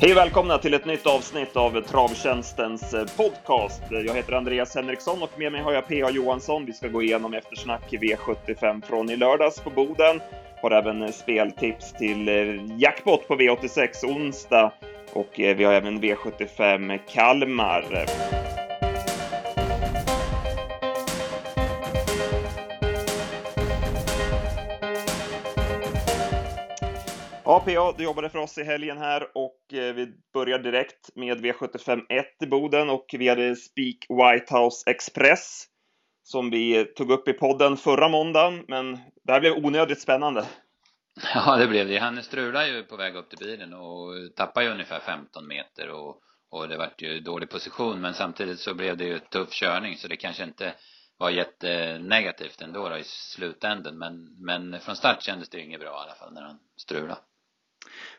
Hej 0.00 0.10
och 0.10 0.16
välkomna 0.16 0.58
till 0.58 0.74
ett 0.74 0.86
nytt 0.86 1.06
avsnitt 1.06 1.56
av 1.56 1.80
Travtjänstens 1.80 2.94
eh, 2.94 3.06
podcast. 3.16 3.82
Jag 3.90 4.14
heter 4.14 4.32
Andreas 4.32 4.74
Henriksson 4.74 5.22
och 5.22 5.38
med 5.38 5.52
mig 5.52 5.62
har 5.62 5.72
jag 5.72 5.88
PA 5.88 6.10
Johansson. 6.10 6.64
Vi 6.66 6.72
ska 6.72 6.88
gå 6.88 7.02
igenom 7.02 7.34
eftersnack 7.34 7.82
V75 7.90 8.82
från 8.86 9.10
i 9.10 9.16
lördags 9.16 9.60
på 9.60 9.70
Boden. 9.70 10.20
Har 10.62 10.70
även 10.70 11.02
eh, 11.02 11.10
speltips 11.10 11.92
till 11.92 12.28
eh, 12.28 12.78
jackpot 12.80 13.28
på 13.28 13.36
V86 13.36 14.06
onsdag 14.06 14.72
och 15.12 15.30
vi 15.36 15.64
har 15.64 15.72
även 15.72 16.00
V75 16.00 16.98
Kalmar. 17.08 18.06
Ja, 27.48 27.60
PA, 27.60 27.94
du 27.98 28.04
jobbade 28.04 28.30
för 28.30 28.38
oss 28.38 28.58
i 28.58 28.64
helgen 28.64 28.98
här 28.98 29.28
och 29.34 29.74
eh, 29.74 29.94
vi 29.94 30.12
börjar 30.32 30.58
direkt 30.58 31.16
med 31.16 31.44
V75 31.44 32.00
1 32.08 32.26
i 32.42 32.46
Boden 32.46 32.90
och 32.90 33.06
vi 33.12 33.28
hade 33.28 33.56
Speak 33.56 33.96
White 34.08 34.58
House 34.58 34.90
Express 34.90 35.64
som 36.22 36.50
vi 36.50 36.84
tog 36.84 37.10
upp 37.10 37.28
i 37.28 37.32
podden 37.32 37.76
förra 37.76 38.08
måndagen, 38.08 38.64
men 38.68 38.98
det 39.24 39.32
här 39.32 39.40
blev 39.40 39.52
onödigt 39.52 40.00
spännande. 40.00 40.46
Ja, 41.34 41.56
det 41.56 41.66
blev 41.66 41.88
det. 41.88 41.98
Han 41.98 42.22
strulade 42.22 42.68
ju 42.68 42.82
på 42.82 42.96
väg 42.96 43.16
upp 43.16 43.28
till 43.30 43.38
bilen 43.38 43.74
och 43.74 44.36
tappade 44.36 44.66
ju 44.66 44.72
ungefär 44.72 45.00
15 45.00 45.46
meter 45.46 45.90
och, 45.90 46.20
och 46.50 46.68
det 46.68 46.76
vart 46.76 47.02
ju 47.02 47.20
dålig 47.20 47.50
position, 47.50 48.00
men 48.00 48.14
samtidigt 48.14 48.60
så 48.60 48.74
blev 48.74 48.96
det 48.96 49.04
ju 49.04 49.18
tuff 49.18 49.50
körning 49.50 49.96
så 49.96 50.08
det 50.08 50.16
kanske 50.16 50.44
inte 50.44 50.74
var 51.18 51.30
jättenegativt 51.30 52.60
ändå 52.60 52.88
då 52.88 52.98
i 52.98 53.04
slutänden, 53.04 53.98
men, 53.98 54.36
men 54.38 54.80
från 54.80 54.96
start 54.96 55.22
kändes 55.22 55.48
det 55.48 55.58
ju 55.58 55.64
inget 55.64 55.80
bra 55.80 55.88
i 55.88 56.04
alla 56.04 56.14
fall 56.14 56.32
när 56.32 56.42
han 56.42 56.58
strulade. 56.76 57.20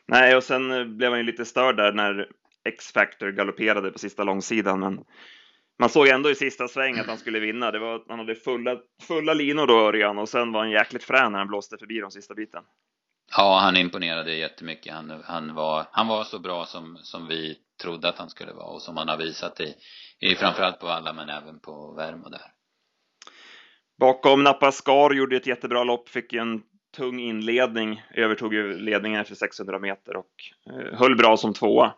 Nej, 0.07 0.35
och 0.35 0.43
sen 0.43 0.71
eh, 0.71 0.85
blev 0.85 1.09
han 1.09 1.19
ju 1.19 1.25
lite 1.25 1.45
störd 1.45 1.77
där 1.77 1.91
när 1.91 2.27
X-Factor 2.65 3.31
galopperade 3.31 3.91
på 3.91 3.99
sista 3.99 4.23
långsidan, 4.23 4.79
men 4.79 4.99
man 5.79 5.89
såg 5.89 6.07
ändå 6.07 6.29
i 6.29 6.35
sista 6.35 6.67
sväng 6.67 6.99
att 6.99 7.07
han 7.07 7.17
skulle 7.17 7.39
vinna. 7.39 7.71
Det 7.71 7.79
var, 7.79 8.03
han 8.07 8.19
hade 8.19 8.35
fulla, 8.35 8.77
fulla 9.07 9.33
linor 9.33 9.67
då, 9.67 9.79
Örjan, 9.79 10.17
och 10.17 10.29
sen 10.29 10.51
var 10.51 10.59
han 10.59 10.71
jäkligt 10.71 11.03
frän 11.03 11.31
när 11.31 11.39
han 11.39 11.47
blåste 11.47 11.77
förbi 11.77 11.99
de 11.99 12.11
sista 12.11 12.33
biten. 12.33 12.63
Ja, 13.37 13.59
han 13.59 13.77
imponerade 13.77 14.35
jättemycket. 14.35 14.93
Han, 14.93 15.23
han, 15.25 15.55
var, 15.55 15.85
han 15.91 16.07
var 16.07 16.23
så 16.23 16.39
bra 16.39 16.65
som, 16.65 16.97
som 17.01 17.27
vi 17.27 17.57
trodde 17.81 18.09
att 18.09 18.17
han 18.17 18.29
skulle 18.29 18.53
vara 18.53 18.65
och 18.65 18.81
som 18.81 18.97
han 18.97 19.07
har 19.07 19.17
visat 19.17 19.59
i, 19.59 19.75
i 20.19 20.35
framförallt 20.35 20.79
på 20.79 20.87
alla 20.87 21.13
men 21.13 21.29
även 21.29 21.59
på 21.59 21.93
Värmo 21.93 22.29
där. 22.29 22.51
Bakom 23.99 24.43
Napascar 24.43 25.13
gjorde 25.13 25.35
ett 25.35 25.47
jättebra 25.47 25.83
lopp, 25.83 26.09
fick 26.09 26.33
en 26.33 26.63
tung 26.91 27.19
inledning, 27.19 28.03
övertog 28.13 28.53
ju 28.53 28.77
ledningen 28.77 29.21
efter 29.21 29.35
600 29.35 29.79
meter 29.79 30.15
och 30.17 30.31
eh, 30.65 30.99
höll 30.99 31.15
bra 31.15 31.37
som 31.37 31.53
tvåa. 31.53 31.93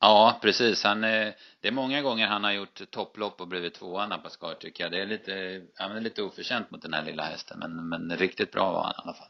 Ja, 0.00 0.38
precis. 0.42 0.84
Han, 0.84 1.04
eh, 1.04 1.28
det 1.60 1.68
är 1.68 1.72
många 1.72 2.02
gånger 2.02 2.26
han 2.26 2.44
har 2.44 2.52
gjort 2.52 2.90
topplopp 2.90 3.40
och 3.40 3.48
blivit 3.48 3.74
tvåa, 3.74 4.06
Napascar, 4.06 4.54
tycker 4.54 4.84
jag. 4.84 4.92
Det 4.92 5.00
är 5.00 5.06
lite, 5.06 5.62
han 5.76 5.96
är 5.96 6.00
lite 6.00 6.22
oförtjänt 6.22 6.70
mot 6.70 6.82
den 6.82 6.92
här 6.92 7.04
lilla 7.04 7.22
hästen, 7.22 7.58
men, 7.58 7.88
men 7.88 8.16
riktigt 8.16 8.52
bra 8.52 8.72
var 8.72 8.82
han 8.82 8.92
i 8.92 9.02
alla 9.02 9.14
fall. 9.14 9.28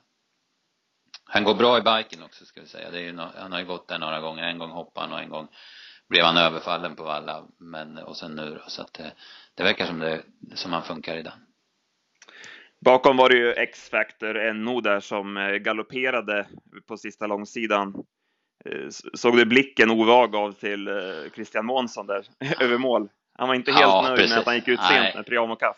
Han 1.25 1.45
går 1.45 1.55
bra 1.55 1.79
i 1.79 1.81
biken 1.81 2.23
också, 2.23 2.45
ska 2.45 2.61
vi 2.61 2.67
säga. 2.67 2.91
Det 2.91 2.99
är 2.99 3.03
ju, 3.03 3.17
han 3.17 3.53
har 3.53 3.59
ju 3.59 3.67
gått 3.67 3.89
där 3.89 3.99
några 3.99 4.21
gånger. 4.21 4.43
En 4.43 4.59
gång 4.59 4.71
hoppade 4.71 5.07
han 5.07 5.13
och 5.13 5.23
en 5.23 5.31
gång 5.31 5.49
blev 6.09 6.25
han 6.25 6.37
överfallen 6.37 6.97
på 6.97 7.05
valla, 7.05 7.45
men, 7.59 7.99
och 7.99 8.17
sen 8.17 8.35
nu 8.35 8.55
då. 8.55 8.71
Så 8.71 8.83
att 8.83 8.93
det, 8.93 9.13
det 9.55 9.63
verkar 9.63 9.87
som 9.87 9.99
det, 9.99 10.23
som 10.55 10.73
han 10.73 10.83
funkar 10.83 11.17
i 11.17 11.23
den. 11.23 11.52
Bakom 12.85 13.17
var 13.17 13.29
det 13.29 13.37
ju 13.37 13.53
X-Factor 13.53 14.53
NO 14.53 14.81
där 14.81 15.01
som 15.01 15.37
eh, 15.37 15.55
galopperade 15.55 16.47
på 16.89 16.97
sista 16.97 17.27
långsidan. 17.27 17.95
Eh, 18.65 18.89
såg 19.15 19.37
du 19.37 19.45
blicken 19.45 19.91
Ovag 19.91 20.37
av 20.37 20.53
till 20.53 20.89
eh, 20.89 20.95
Christian 21.35 21.67
Månsson 21.67 22.07
där 22.07 22.27
över 22.61 22.79
mål? 22.79 23.09
Han 23.39 23.49
var 23.49 23.55
inte 23.55 23.73
helt 23.73 23.83
ja, 23.83 24.03
nöjd 24.03 24.17
precis. 24.17 24.31
med 24.31 24.39
att 24.39 24.47
han 24.47 24.55
gick 24.55 24.69
ut 24.69 24.81
sent 24.81 25.03
Nej. 25.03 25.13
med 25.17 25.27
Priamo 25.27 25.57
Kaff. 25.57 25.77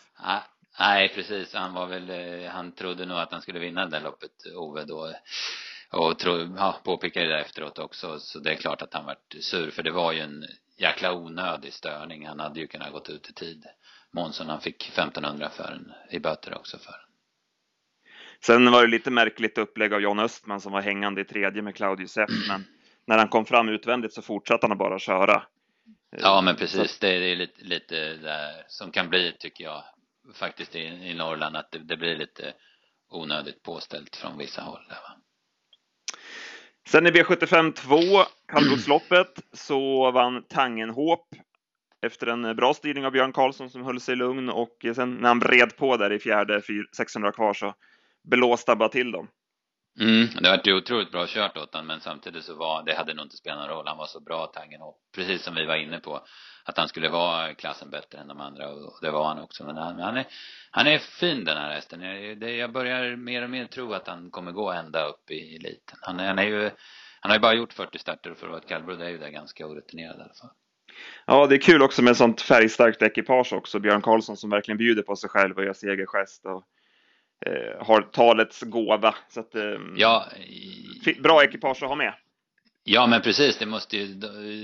Nej, 0.79 1.11
precis. 1.15 1.53
Han 1.53 1.73
var 1.73 1.87
väl, 1.87 2.11
han 2.47 2.71
trodde 2.71 3.05
nog 3.05 3.17
att 3.17 3.31
han 3.31 3.41
skulle 3.41 3.59
vinna 3.59 3.85
det 3.85 3.91
där 3.91 4.03
loppet, 4.03 4.31
Ove 4.55 4.83
då. 4.83 5.13
Och 5.91 6.19
tro, 6.19 6.55
ja, 6.57 6.79
påpekade 6.83 7.27
det 7.27 7.39
efteråt 7.39 7.79
också, 7.79 8.19
så 8.19 8.39
det 8.39 8.51
är 8.51 8.55
klart 8.55 8.81
att 8.81 8.93
han 8.93 9.05
vart 9.05 9.35
sur, 9.39 9.71
för 9.71 9.83
det 9.83 9.91
var 9.91 10.11
ju 10.11 10.19
en 10.19 10.45
jäkla 10.77 11.13
onödig 11.13 11.73
störning. 11.73 12.27
Han 12.27 12.39
hade 12.39 12.59
ju 12.59 12.67
kunnat 12.67 12.91
gått 12.91 13.09
ut 13.09 13.29
i 13.29 13.33
tid. 13.33 13.65
Månsson 14.15 14.49
han 14.49 14.61
fick 14.61 14.89
1500 14.89 15.49
för 15.49 15.71
en, 15.71 15.91
i 16.09 16.19
böter 16.19 16.57
också 16.57 16.77
för 16.77 16.95
Sen 18.45 18.71
var 18.71 18.81
det 18.81 18.87
lite 18.87 19.11
märkligt 19.11 19.57
upplägg 19.57 19.93
av 19.93 20.01
John 20.01 20.19
Östman 20.19 20.61
som 20.61 20.71
var 20.71 20.81
hängande 20.81 21.21
i 21.21 21.25
tredje 21.25 21.61
med 21.61 21.75
Claudius 21.75 22.17
F, 22.17 22.29
men 22.47 22.65
när 23.07 23.17
han 23.17 23.27
kom 23.27 23.45
fram 23.45 23.69
utvändigt 23.69 24.13
så 24.13 24.21
fortsatte 24.21 24.67
han 24.67 24.77
bara 24.77 24.99
köra. 24.99 25.43
Ja, 26.17 26.41
men 26.41 26.55
precis. 26.55 26.91
Så... 26.91 26.97
Det 27.01 27.31
är 27.31 27.35
lite, 27.35 27.63
lite 27.63 27.95
där 28.13 28.63
som 28.67 28.91
kan 28.91 29.09
bli, 29.09 29.35
tycker 29.39 29.63
jag, 29.63 29.83
faktiskt 30.33 30.75
i, 30.75 30.79
i 30.79 31.13
Norrland, 31.13 31.57
att 31.57 31.71
det, 31.71 31.79
det 31.79 31.97
blir 31.97 32.15
lite 32.15 32.53
onödigt 33.09 33.63
påställt 33.63 34.15
från 34.15 34.37
vissa 34.37 34.61
håll 34.61 34.85
där, 34.89 34.95
va? 34.95 35.17
Sen 36.87 37.07
i 37.07 37.11
V75 37.11 37.71
2, 37.71 37.97
kallblodsloppet, 38.47 39.39
så 39.53 40.11
vann 40.11 40.43
Tangenhop 40.43 41.27
efter 42.05 42.27
en 42.27 42.45
eh, 42.45 42.53
bra 42.53 42.73
styrning 42.73 43.05
av 43.05 43.11
Björn 43.11 43.33
Karlsson 43.33 43.69
som 43.69 43.83
höll 43.83 43.99
sig 43.99 44.15
lugn 44.15 44.49
och 44.49 44.85
eh, 44.85 44.93
sen 44.93 45.15
när 45.15 45.27
han 45.27 45.39
bred 45.39 45.77
på 45.77 45.97
där 45.97 46.13
i 46.13 46.19
fjärde, 46.19 46.61
600 46.97 47.31
kvar 47.31 47.53
så 47.53 47.73
blåste 48.23 48.75
bara 48.75 48.89
till 48.89 49.11
dem. 49.11 49.27
Mm, 49.99 50.27
det 50.41 50.49
var 50.49 50.61
ju 50.63 50.73
otroligt 50.73 51.11
bra 51.11 51.25
kört 51.27 51.57
åt 51.57 51.73
honom 51.73 51.87
men 51.87 52.01
samtidigt 52.01 52.43
så 52.43 52.55
var, 52.55 52.83
det 52.83 52.95
hade 52.95 53.13
nog 53.13 53.25
inte 53.25 53.37
spelat 53.37 53.59
någon 53.59 53.69
roll. 53.69 53.87
Han 53.87 53.97
var 53.97 54.05
så 54.05 54.19
bra 54.19 54.45
Tangen 54.45 54.81
och 54.81 54.97
precis 55.15 55.43
som 55.43 55.55
vi 55.55 55.65
var 55.65 55.75
inne 55.75 55.99
på 55.99 56.25
att 56.65 56.77
han 56.77 56.87
skulle 56.87 57.09
vara 57.09 57.53
klassen 57.53 57.89
bättre 57.89 58.17
än 58.17 58.27
de 58.27 58.41
andra 58.41 58.69
och 58.69 58.99
det 59.01 59.11
var 59.11 59.27
han 59.27 59.39
också. 59.39 59.65
Men 59.65 59.77
han, 59.77 59.99
han 59.99 60.17
är, 60.17 60.27
han 60.71 60.87
är 60.87 60.97
fin 60.97 61.45
den 61.45 61.57
här 61.57 61.73
hästen. 61.73 62.01
Jag, 62.01 62.39
det, 62.39 62.55
jag 62.55 62.71
börjar 62.71 63.15
mer 63.15 63.43
och 63.43 63.49
mer 63.49 63.65
tro 63.65 63.93
att 63.93 64.07
han 64.07 64.31
kommer 64.31 64.51
gå 64.51 64.71
ända 64.71 65.05
upp 65.05 65.31
i 65.31 65.55
eliten. 65.55 65.99
Han, 66.01 66.19
han 66.19 66.39
är 66.39 66.43
ju, 66.43 66.71
han 67.21 67.31
har 67.31 67.37
ju 67.37 67.41
bara 67.41 67.53
gjort 67.53 67.73
40 67.73 67.99
starter 67.99 68.31
och 68.31 68.37
för 68.37 68.45
att 68.45 68.51
vara 68.51 68.61
ett 68.61 68.69
kallblod 68.69 69.01
är 69.01 69.09
ju 69.09 69.17
det 69.17 69.31
ganska 69.31 69.67
orutinerad 69.67 70.19
i 70.19 70.21
alla 70.21 70.33
fall. 70.33 70.51
Ja, 71.25 71.47
det 71.47 71.55
är 71.55 71.59
kul 71.59 71.81
också 71.81 72.01
med 72.01 72.17
sånt 72.17 72.41
färgstarkt 72.41 73.01
ekipage 73.01 73.53
också. 73.53 73.79
Björn 73.79 74.01
Karlsson 74.01 74.37
som 74.37 74.49
verkligen 74.49 74.77
bjuder 74.77 75.03
på 75.03 75.15
sig 75.15 75.29
själv 75.29 75.57
och 75.57 75.63
gör 75.63 75.73
segergest 75.73 76.45
och 76.45 76.63
eh, 77.45 77.85
har 77.85 78.01
talets 78.01 78.61
gåva. 78.61 79.15
Så 79.29 79.39
att, 79.39 79.55
eh, 79.55 79.77
ja, 79.95 80.25
bra 81.19 81.43
ekipage 81.43 81.83
att 81.83 81.89
ha 81.89 81.95
med. 81.95 82.13
Ja, 82.87 83.07
men 83.07 83.21
precis. 83.21 83.57
Det 83.57 83.65
måste 83.65 83.97
ju, 83.97 84.13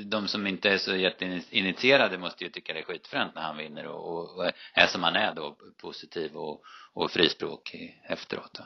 de 0.03 0.27
som 0.27 0.47
inte 0.47 0.69
är 0.69 0.77
så 0.77 0.95
jätteinitierade 0.95 2.17
måste 2.17 2.43
ju 2.43 2.49
tycka 2.49 2.73
det 2.73 2.79
är 2.79 2.83
skitfränt 2.83 3.35
när 3.35 3.41
han 3.41 3.57
vinner 3.57 3.87
och, 3.87 4.37
och, 4.37 4.51
är 4.73 4.87
som 4.87 5.03
han 5.03 5.15
är 5.15 5.35
då, 5.35 5.57
positiv 5.81 6.35
och, 6.35 6.61
och 6.93 7.11
frispråkig 7.11 8.01
efteråt. 8.09 8.53
Då. 8.53 8.63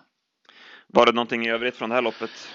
Var 0.88 1.06
det 1.06 1.12
någonting 1.12 1.46
i 1.46 1.50
övrigt 1.50 1.75
från 1.75 1.90
det 1.90 1.96
här 1.96 2.01
loppet? 2.01 2.53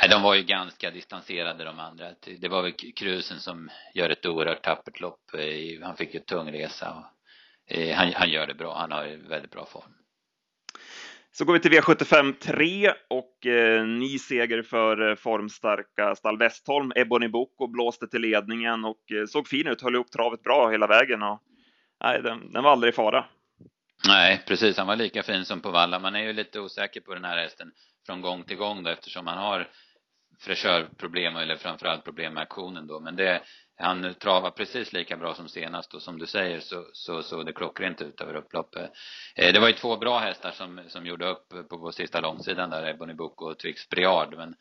Nej, 0.00 0.10
de 0.10 0.22
var 0.22 0.34
ju 0.34 0.42
ganska 0.42 0.90
distanserade 0.90 1.64
de 1.64 1.78
andra. 1.78 2.06
Det 2.40 2.48
var 2.48 2.62
väl 2.62 2.72
Krusen 2.96 3.40
som 3.40 3.70
gör 3.94 4.10
ett 4.10 4.26
oerhört 4.26 4.62
tappert 4.62 5.00
lopp. 5.00 5.20
Han 5.82 5.96
fick 5.96 6.14
ju 6.14 6.20
tung 6.20 6.52
resa 6.52 6.90
och 6.90 7.76
eh, 7.76 7.96
han, 7.96 8.12
han 8.12 8.30
gör 8.30 8.46
det 8.46 8.54
bra. 8.54 8.78
Han 8.78 8.92
har 8.92 9.28
väldigt 9.28 9.50
bra 9.50 9.66
form. 9.66 9.92
Så 11.32 11.44
går 11.44 11.52
vi 11.52 11.60
till 11.60 11.72
V75 11.72 12.32
3 12.32 12.92
och 13.10 13.46
eh, 13.46 13.86
ny 13.86 14.18
seger 14.18 14.62
för 14.62 15.10
eh, 15.10 15.14
formstarka 15.14 16.14
Stall 16.14 16.38
Westholm. 16.38 16.92
Ebony 16.96 17.28
Boko 17.28 17.66
blåste 17.66 18.06
till 18.08 18.20
ledningen 18.20 18.84
och 18.84 19.12
eh, 19.12 19.26
såg 19.26 19.48
fin 19.48 19.66
ut, 19.66 19.82
höll 19.82 19.94
ihop 19.94 20.10
travet 20.10 20.42
bra 20.42 20.70
hela 20.70 20.86
vägen 20.86 21.22
och 21.22 21.42
nej, 22.04 22.22
den, 22.22 22.52
den 22.52 22.64
var 22.64 22.70
aldrig 22.70 22.92
i 22.92 22.96
fara. 22.96 23.24
Nej, 24.06 24.42
precis. 24.46 24.76
Han 24.78 24.86
var 24.86 24.96
lika 24.96 25.22
fin 25.22 25.44
som 25.44 25.60
på 25.60 25.70
Valla. 25.70 25.98
Man 25.98 26.16
är 26.16 26.22
ju 26.22 26.32
lite 26.32 26.60
osäker 26.60 27.00
på 27.00 27.14
den 27.14 27.24
här 27.24 27.38
hästen 27.38 27.72
från 28.06 28.20
gång 28.20 28.44
till 28.44 28.56
gång 28.56 28.82
då 28.82 28.90
eftersom 28.90 29.26
han 29.26 29.38
har 29.38 29.68
fräschörproblem 30.40 31.36
eller 31.36 31.56
framförallt 31.56 32.04
problem 32.04 32.34
med 32.34 32.42
aktionen 32.42 32.86
då. 32.86 33.00
Men 33.00 33.16
det, 33.16 33.42
han 33.76 34.14
travar 34.14 34.50
precis 34.50 34.92
lika 34.92 35.16
bra 35.16 35.34
som 35.34 35.48
senast 35.48 35.94
och 35.94 36.02
som 36.02 36.18
du 36.18 36.26
säger 36.26 36.60
så 36.60 36.84
så 36.92 37.22
såg 37.22 37.46
det 37.46 37.52
klockrent 37.52 38.02
ut 38.02 38.20
över 38.20 38.34
upploppet. 38.34 38.90
Eh, 39.36 39.52
det 39.52 39.60
var 39.60 39.68
ju 39.68 39.74
två 39.74 39.96
bra 39.96 40.18
hästar 40.18 40.50
som, 40.50 40.80
som 40.88 41.06
gjorde 41.06 41.28
upp 41.28 41.48
på, 41.48 41.78
på 41.78 41.92
sista 41.92 42.20
långsidan 42.20 42.70
där, 42.70 42.90
Ebony 42.90 43.14
Book 43.14 43.42
och 43.42 43.58
Twix 43.58 43.88
Briard. 43.88 44.34
Men 44.36 44.54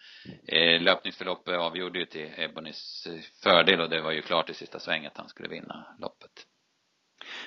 eh, 0.47 0.81
löpningsförloppet 0.81 1.59
avgjorde 1.59 2.00
ju 2.00 2.06
till 2.06 2.31
Ebonys 2.38 3.07
fördel 3.44 3.81
och 3.81 3.89
det 3.89 4.01
var 4.01 4.12
ju 4.12 4.21
klart 4.21 4.50
i 4.50 4.53
sista 4.53 4.80
svängen 4.80 5.12
att 5.12 5.18
han 5.18 5.30
skulle 5.30 5.50
vinna 5.50 5.88
loppet. 6.00 6.45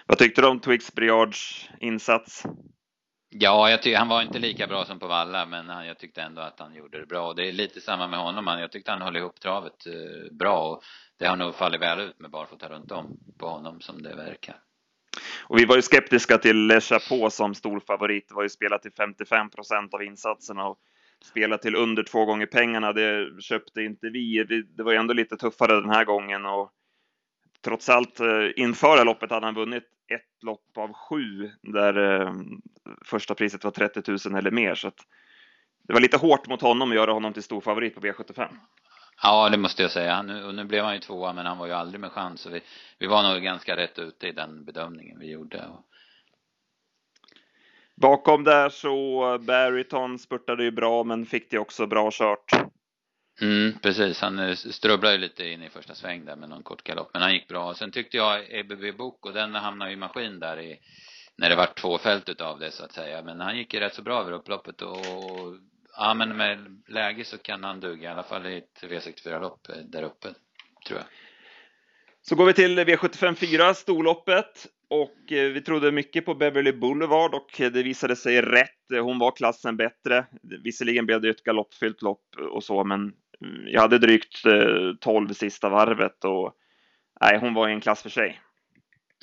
Vad 0.07 0.19
tyckte 0.19 0.41
du 0.41 0.49
om 0.49 0.61
Twix 0.61 0.93
Briards 0.95 1.69
insats? 1.81 2.45
Ja, 3.35 3.71
jag 3.71 3.83
tycker 3.83 3.99
han 3.99 4.09
var 4.09 4.23
inte 4.23 4.39
lika 4.39 4.67
bra 4.67 4.85
som 4.85 4.99
på 4.99 5.07
Valla, 5.07 5.47
men 5.47 5.69
han, 5.69 5.87
jag 5.87 5.99
tyckte 5.99 6.23
ändå 6.23 6.43
att 6.43 6.61
han 6.61 6.75
gjorde 6.75 7.01
det 7.01 7.07
bra. 7.07 7.29
Och 7.29 7.37
det 7.37 7.49
är 7.49 7.53
lite 7.53 7.81
samma 7.81 8.07
med 8.07 8.21
honom. 8.21 8.47
Jag 8.47 8.73
tyckte 8.73 8.91
han 8.91 9.03
höll 9.03 9.17
ihop 9.17 9.41
travet 9.41 9.87
eh, 9.87 10.33
bra 10.33 10.69
och 10.69 10.83
det 11.19 11.27
har 11.27 11.37
nog 11.37 11.55
fallit 11.55 11.81
väl 11.81 12.01
ut 12.01 12.21
med 12.21 12.31
barfota 12.31 12.69
runt 12.69 12.93
om 12.93 13.19
på 13.39 13.49
honom 13.49 13.81
som 13.81 14.03
det 14.03 14.15
verkar. 14.15 14.57
Och 15.45 15.59
vi 15.59 15.65
var 15.65 15.77
ju 15.77 15.83
skeptiska 15.83 16.39
till 16.39 16.67
Le 16.67 16.81
Chapeau 16.81 17.31
som 17.31 17.55
stor 17.55 17.81
favorit. 17.81 18.29
Det 18.29 18.35
var 18.35 18.43
ju 18.43 18.49
spelat 18.49 18.83
till 18.83 18.93
55 18.93 19.51
procent 19.51 19.95
av 19.95 20.03
insatserna 20.03 20.67
och 20.67 20.79
spela 21.25 21.59
till 21.59 21.77
under 21.77 22.03
två 22.03 22.25
gånger 22.25 22.47
pengarna. 22.47 22.93
Det 22.93 23.43
köpte 23.43 23.83
inte 23.83 24.09
vi. 24.09 24.45
Det 24.77 24.83
var 24.83 24.93
ju 24.93 24.99
ändå 24.99 25.15
lite 25.15 25.37
tuffare 25.37 25.81
den 25.81 25.91
här 25.91 26.05
gången 26.05 26.47
och 26.47 26.73
trots 27.65 27.89
allt 27.89 28.21
eh, 28.21 28.49
inför 28.57 29.05
loppet 29.05 29.31
hade 29.31 29.47
han 29.47 29.55
vunnit 29.55 29.85
ett 30.15 30.43
lopp 30.43 30.79
av 30.79 30.93
sju 30.93 31.51
där 31.63 32.21
eh, 32.21 32.33
första 33.05 33.35
priset 33.35 33.65
var 33.65 33.71
30 33.71 34.29
000 34.29 34.39
eller 34.39 34.51
mer. 34.51 34.75
Så 34.75 34.91
det 35.83 35.93
var 35.93 36.01
lite 36.01 36.17
hårt 36.17 36.49
mot 36.49 36.63
honom 36.63 36.91
att 36.91 36.97
göra 36.97 37.13
honom 37.13 37.33
till 37.33 37.43
stor 37.43 37.61
favorit 37.61 37.95
på 37.95 38.01
V75. 38.01 38.49
Ja, 39.23 39.49
det 39.49 39.57
måste 39.57 39.83
jag 39.83 39.91
säga. 39.91 40.23
Nu, 40.23 40.53
nu 40.53 40.65
blev 40.65 40.85
han 40.85 40.95
ju 40.95 41.01
tvåa, 41.01 41.33
men 41.33 41.47
han 41.47 41.59
var 41.59 41.67
ju 41.67 41.73
aldrig 41.73 42.01
med 42.01 42.13
chans. 42.13 42.41
Så 42.41 42.51
vi, 42.51 42.61
vi 42.99 43.07
var 43.07 43.23
nog 43.23 43.43
ganska 43.43 43.77
rätt 43.77 43.99
ute 43.99 44.29
i 44.29 44.33
den 44.33 44.65
bedömningen 44.65 45.19
vi 45.19 45.31
gjorde. 45.31 45.69
Bakom 47.97 48.45
där 48.45 48.69
så 48.69 49.39
Barryton 49.41 50.19
spurtade 50.19 50.65
ju 50.65 50.71
bra, 50.71 51.05
men 51.05 51.27
fick 51.27 51.51
det 51.51 51.59
också 51.59 51.87
bra 51.87 52.11
kört. 52.13 52.62
Mm, 53.43 53.79
precis. 53.83 54.21
Han 54.21 54.39
eh, 54.39 54.55
strubblade 54.55 55.19
lite 55.19 55.45
in 55.45 55.63
i 55.63 55.71
första 55.71 55.95
sväng 55.95 56.25
där 56.25 56.37
med 56.37 56.49
någon 56.49 56.63
kort 56.63 56.85
galopp, 56.85 57.11
men 57.13 57.23
han 57.23 57.33
gick 57.33 57.49
bra. 57.49 57.75
Sen 57.75 57.91
tyckte 57.91 58.17
jag 58.17 58.53
EBB 58.55 58.97
Bok 58.97 59.27
och 59.27 59.33
den 59.33 59.55
hamnade 59.55 59.91
ju 59.91 59.97
i 59.97 60.01
maskin 60.01 60.41
där 60.41 60.61
i, 60.61 60.79
när 61.37 61.51
det 61.51 61.57
var 61.57 61.67
två 61.67 61.99
fält 61.99 62.29
utav 62.29 62.59
det 62.59 62.71
så 62.71 62.85
att 62.85 62.93
säga. 62.93 63.23
Men 63.23 63.41
han 63.41 63.59
gick 63.59 63.75
ju 63.75 63.81
rätt 63.81 63.95
så 63.95 64.03
bra 64.03 64.21
över 64.21 64.33
upploppet 64.33 64.83
och 64.83 64.97
ja 65.97 66.15
men 66.15 66.37
med 66.37 66.83
läge 66.89 67.25
så 67.25 67.39
kan 67.39 67.65
han 67.65 67.81
duga 67.81 68.09
i 68.09 68.13
alla 68.13 68.23
fall 68.23 68.47
i 68.47 68.57
ett 68.57 68.83
V64-lopp 68.83 69.69
eh, 69.69 69.77
där 69.77 70.03
uppe, 70.03 70.29
tror 70.87 70.99
jag. 70.99 71.07
Så 72.23 72.35
går 72.35 72.47
vi 72.47 72.53
till 72.53 72.79
V75 72.79 73.35
4, 73.35 73.75
storloppet. 73.75 74.67
Och 74.89 75.33
eh, 75.33 75.53
vi 75.53 75.61
trodde 75.61 75.93
mycket 75.93 76.25
på 76.25 76.35
Beverly 76.35 76.73
Boulevard 76.73 77.35
och 77.35 77.51
det 77.59 77.83
visade 77.83 78.17
sig 78.17 78.43
rätt. 78.43 79.01
Hon 79.03 79.19
var 79.19 79.37
klassen 79.37 79.77
bättre. 79.77 80.27
Visserligen 80.65 81.07
blev 81.07 81.21
det 81.21 81.29
ett 81.29 81.45
galoppfyllt 81.45 82.03
lopp 82.03 82.37
och 82.51 82.65
så, 82.65 82.85
men 82.85 83.13
jag 83.67 83.81
hade 83.81 83.99
drygt 83.99 84.47
eh, 84.47 84.97
12 85.01 85.33
sista 85.33 85.69
varvet 85.69 86.25
och 86.25 86.55
nej, 87.21 87.39
hon 87.39 87.55
var 87.55 87.69
i 87.69 87.73
en 87.73 87.81
klass 87.81 88.03
för 88.03 88.11
sig. 88.11 88.41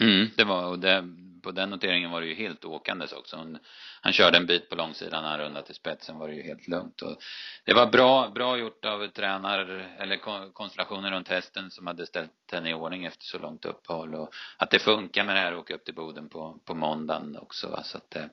Mm, 0.02 0.28
det 0.38 0.44
var, 0.44 0.68
och 0.68 0.80
det, 0.80 1.04
på 1.44 1.52
den 1.52 1.70
noteringen 1.70 2.12
var 2.12 2.22
det 2.22 2.28
ju 2.28 2.36
helt 2.36 2.66
åkandes 2.66 3.14
också. 3.14 3.38
Hon, 3.38 3.58
han 4.02 4.14
körde 4.14 4.38
en 4.38 4.46
bit 4.46 4.70
på 4.70 4.76
långsidan, 4.76 5.24
när 5.24 5.30
han 5.30 5.40
rundade 5.40 5.66
till 5.66 5.76
spetsen 5.76 6.18
var 6.18 6.28
det 6.28 6.34
ju 6.34 6.44
helt 6.44 6.68
lugnt. 6.68 7.02
Och 7.02 7.18
det 7.66 7.74
var 7.74 7.86
bra, 7.86 8.30
bra 8.30 8.58
gjort 8.58 8.86
av 8.86 9.08
tränare, 9.08 9.86
eller 10.00 10.18
konstellationen 10.54 11.12
runt 11.12 11.28
hästen 11.28 11.72
som 11.72 11.88
hade 11.88 12.06
ställt 12.06 12.32
henne 12.52 12.70
i 12.70 12.74
ordning 12.74 13.06
efter 13.06 13.26
så 13.26 13.40
långt 13.40 13.66
uppehåll. 13.66 14.16
Och 14.16 14.34
att 14.58 14.72
det 14.72 14.80
funkar 14.80 15.24
med 15.24 15.36
det 15.36 15.40
här 15.40 15.52
att 15.52 15.60
åka 15.60 15.76
upp 15.76 15.86
till 15.86 15.96
Boden 15.96 16.30
på, 16.30 16.60
på 16.66 16.76
måndagen 16.76 17.38
också. 17.38 17.82
Så 17.84 17.98
att, 17.98 18.16
eh, 18.16 18.26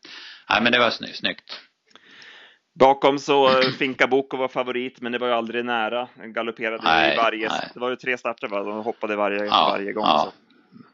nej 0.49 0.63
men 0.63 0.73
det 0.73 0.79
var 0.79 0.91
snyggt. 0.91 1.61
Bakom 2.79 3.19
så 3.19 3.63
Finka 3.79 4.07
Boko 4.07 4.37
var 4.37 4.49
favorit, 4.49 5.01
men 5.01 5.13
det 5.13 5.19
var 5.19 5.29
ju 5.29 5.35
aldrig 5.35 5.65
nära. 5.65 6.09
Den 6.15 6.33
galopperade 6.33 6.83
nej, 6.85 7.15
i 7.15 7.17
varje, 7.17 7.49
nej. 7.49 7.71
det 7.75 7.81
var 7.81 7.91
ju 7.91 7.97
tre 7.97 8.19
starter 8.19 8.49
va? 8.49 8.63
De 8.63 8.85
hoppade 8.85 9.17
varje, 9.17 9.45
ja, 9.45 9.69
varje 9.73 9.93
gång. 9.93 10.05
Ja. 10.05 10.33
Så. 10.33 10.33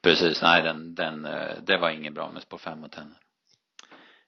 Precis, 0.03 0.43
nej 0.43 0.63
den, 0.63 0.95
den, 0.95 1.25
eh, 1.25 1.57
det 1.67 1.77
var 1.77 1.91
inget 1.91 2.15
bra 2.15 2.31
med 2.33 2.43
spår 2.43 2.59
5 2.59 2.85
och 2.85 2.91
tenner. 2.91 3.17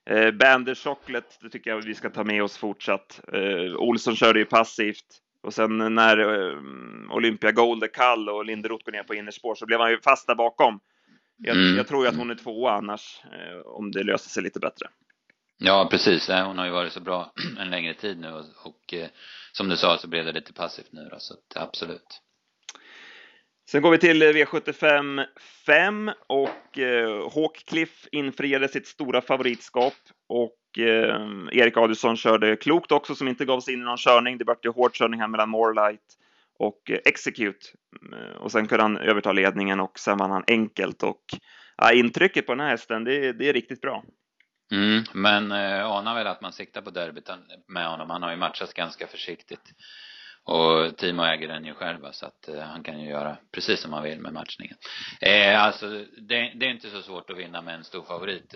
Eh, 0.09 0.31
Bander 0.31 0.75
Chocolate, 0.75 1.35
det 1.41 1.49
tycker 1.49 1.69
jag 1.69 1.81
vi 1.81 1.95
ska 1.95 2.09
ta 2.09 2.23
med 2.23 2.43
oss 2.43 2.57
fortsatt. 2.57 3.21
Eh, 3.33 3.75
Olsson 3.75 4.15
körde 4.15 4.39
ju 4.39 4.45
passivt 4.45 5.21
och 5.43 5.53
sen 5.53 5.95
när 5.95 6.17
eh, 6.17 6.57
Olympia 7.15 7.51
Gold 7.51 7.83
är 7.83 7.87
kall 7.87 8.29
och 8.29 8.45
Linderoth 8.45 8.85
går 8.85 8.91
ner 8.91 9.03
på 9.03 9.15
innerspår 9.15 9.55
så 9.55 9.65
blev 9.65 9.79
han 9.79 9.91
ju 9.91 10.01
fast 10.01 10.27
där 10.27 10.35
bakom. 10.35 10.79
Jag, 11.37 11.57
mm. 11.57 11.77
jag 11.77 11.87
tror 11.87 12.03
ju 12.03 12.09
att 12.09 12.17
hon 12.17 12.31
är 12.31 12.35
tvåa 12.35 12.71
annars, 12.71 13.21
eh, 13.23 13.59
om 13.65 13.91
det 13.91 14.03
löser 14.03 14.29
sig 14.29 14.43
lite 14.43 14.59
bättre. 14.59 14.87
Ja, 15.57 15.87
precis. 15.91 16.27
Hon 16.27 16.57
har 16.57 16.65
ju 16.65 16.71
varit 16.71 16.93
så 16.93 16.99
bra 16.99 17.33
en 17.59 17.69
längre 17.69 17.93
tid 17.93 18.19
nu 18.19 18.31
och, 18.31 18.45
och 18.63 18.93
eh, 18.93 19.07
som 19.51 19.69
du 19.69 19.77
sa 19.77 19.97
så 19.97 20.07
blev 20.07 20.25
det 20.25 20.31
lite 20.31 20.53
passivt 20.53 20.91
nu 20.91 21.07
då, 21.11 21.19
så 21.19 21.33
att, 21.33 21.63
absolut. 21.63 22.21
Sen 23.69 23.81
går 23.81 23.91
vi 23.91 23.97
till 23.97 24.21
eh, 24.21 24.25
V75 24.25 25.25
5 25.65 26.11
och 26.27 26.79
eh, 26.79 27.31
Hawkcliff 27.35 28.07
infriade 28.11 28.67
sitt 28.67 28.87
stora 28.87 29.21
favoritskap 29.21 29.93
och 30.27 30.79
eh, 30.79 31.19
Erik 31.51 31.77
Adielsson 31.77 32.17
körde 32.17 32.55
klokt 32.55 32.91
också 32.91 33.15
som 33.15 33.27
inte 33.27 33.45
gav 33.45 33.59
sig 33.59 33.73
in 33.73 33.81
i 33.81 33.83
någon 33.83 33.97
körning. 33.97 34.37
Det 34.37 34.45
vart 34.45 34.65
ju 34.65 34.69
hård 34.69 34.93
körning 34.93 35.19
här 35.19 35.27
mellan 35.27 35.49
Morelight 35.49 36.17
och 36.59 36.91
eh, 36.91 36.99
Execute 37.05 37.67
mm, 38.01 38.37
och 38.37 38.51
sen 38.51 38.67
kunde 38.67 38.83
han 38.83 38.97
överta 38.97 39.31
ledningen 39.31 39.79
och 39.79 39.99
sen 39.99 40.17
vann 40.17 40.31
han 40.31 40.43
enkelt 40.47 41.03
och 41.03 41.23
ja, 41.77 41.93
intrycket 41.93 42.45
på 42.45 42.51
den 42.51 42.59
här 42.59 42.69
hästen, 42.69 43.03
det, 43.03 43.33
det 43.33 43.49
är 43.49 43.53
riktigt 43.53 43.81
bra. 43.81 44.03
Mm, 44.71 45.03
men 45.13 45.51
eh, 45.51 45.85
anar 45.85 46.15
väl 46.15 46.27
att 46.27 46.41
man 46.41 46.53
siktar 46.53 46.81
på 46.81 46.89
derbyt 46.89 47.29
med 47.67 47.87
honom. 47.87 48.09
Han 48.09 48.23
har 48.23 48.31
ju 48.31 48.37
matchats 48.37 48.73
ganska 48.73 49.07
försiktigt. 49.07 49.73
Och 50.43 50.97
Timo 50.97 51.23
äger 51.23 51.47
den 51.47 51.65
ju 51.65 51.73
själv 51.73 52.11
så 52.11 52.25
att 52.25 52.47
eh, 52.47 52.59
han 52.59 52.83
kan 52.83 53.01
ju 53.01 53.09
göra 53.09 53.37
precis 53.51 53.81
som 53.81 53.93
han 53.93 54.03
vill 54.03 54.19
med 54.19 54.33
matchningen. 54.33 54.77
Eh, 55.21 55.63
alltså 55.63 55.89
det, 56.17 56.51
det, 56.55 56.65
är 56.65 56.69
inte 56.69 56.89
så 56.89 57.01
svårt 57.01 57.29
att 57.29 57.37
vinna 57.37 57.61
med 57.61 57.75
en 57.75 57.83
stor 57.83 58.03
favorit. 58.03 58.55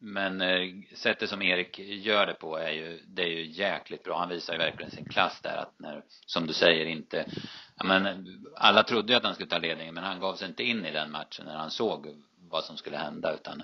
Men 0.00 0.40
eh, 0.40 0.68
sättet 0.94 1.30
som 1.30 1.42
Erik 1.42 1.78
gör 1.78 2.26
det 2.26 2.34
på 2.34 2.56
är 2.56 2.70
ju, 2.70 3.00
det 3.06 3.22
är 3.22 3.28
ju 3.28 3.50
jäkligt 3.50 4.04
bra. 4.04 4.18
Han 4.18 4.28
visar 4.28 4.52
ju 4.52 4.58
verkligen 4.58 4.90
sin 4.90 5.08
klass 5.08 5.40
där 5.42 5.56
att 5.56 5.78
när, 5.78 6.02
som 6.26 6.46
du 6.46 6.52
säger 6.52 6.86
inte, 6.86 7.24
ja 7.76 7.84
men 7.84 8.26
alla 8.56 8.82
trodde 8.82 9.12
ju 9.12 9.16
att 9.16 9.24
han 9.24 9.34
skulle 9.34 9.50
ta 9.50 9.58
ledningen 9.58 9.94
men 9.94 10.04
han 10.04 10.20
gav 10.20 10.34
sig 10.34 10.48
inte 10.48 10.62
in 10.62 10.86
i 10.86 10.92
den 10.92 11.10
matchen 11.10 11.46
när 11.46 11.56
han 11.56 11.70
såg 11.70 12.06
vad 12.50 12.64
som 12.64 12.76
skulle 12.76 12.96
hända 12.96 13.34
utan 13.34 13.62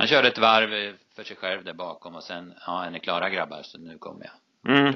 han 0.00 0.08
körde 0.08 0.28
ett 0.28 0.38
varv 0.38 0.96
för 1.16 1.24
sig 1.24 1.36
själv 1.36 1.64
där 1.64 1.74
bakom 1.74 2.14
och 2.14 2.22
sen, 2.22 2.54
ja 2.66 2.84
är 2.84 2.90
ni 2.90 3.00
klara 3.00 3.30
grabbar 3.30 3.62
så 3.62 3.78
nu 3.78 3.98
kommer 3.98 4.24
jag. 4.24 4.32
Mm. 4.76 4.94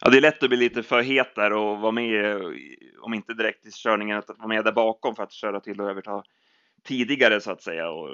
Ja, 0.00 0.10
det 0.10 0.16
är 0.16 0.20
lätt 0.20 0.42
att 0.42 0.48
bli 0.48 0.58
lite 0.58 0.82
för 0.82 1.02
het 1.02 1.34
där 1.34 1.52
och 1.52 1.78
vara 1.78 1.92
med, 1.92 2.36
om 3.00 3.14
inte 3.14 3.34
direkt 3.34 3.66
i 3.66 3.70
körningen, 3.70 4.18
att 4.18 4.28
vara 4.28 4.48
med 4.48 4.64
där 4.64 4.72
bakom 4.72 5.16
för 5.16 5.22
att 5.22 5.32
köra 5.32 5.60
till 5.60 5.80
och 5.80 5.90
överta 5.90 6.22
tidigare 6.84 7.40
så 7.40 7.52
att 7.52 7.62
säga 7.62 7.90
och 7.90 8.08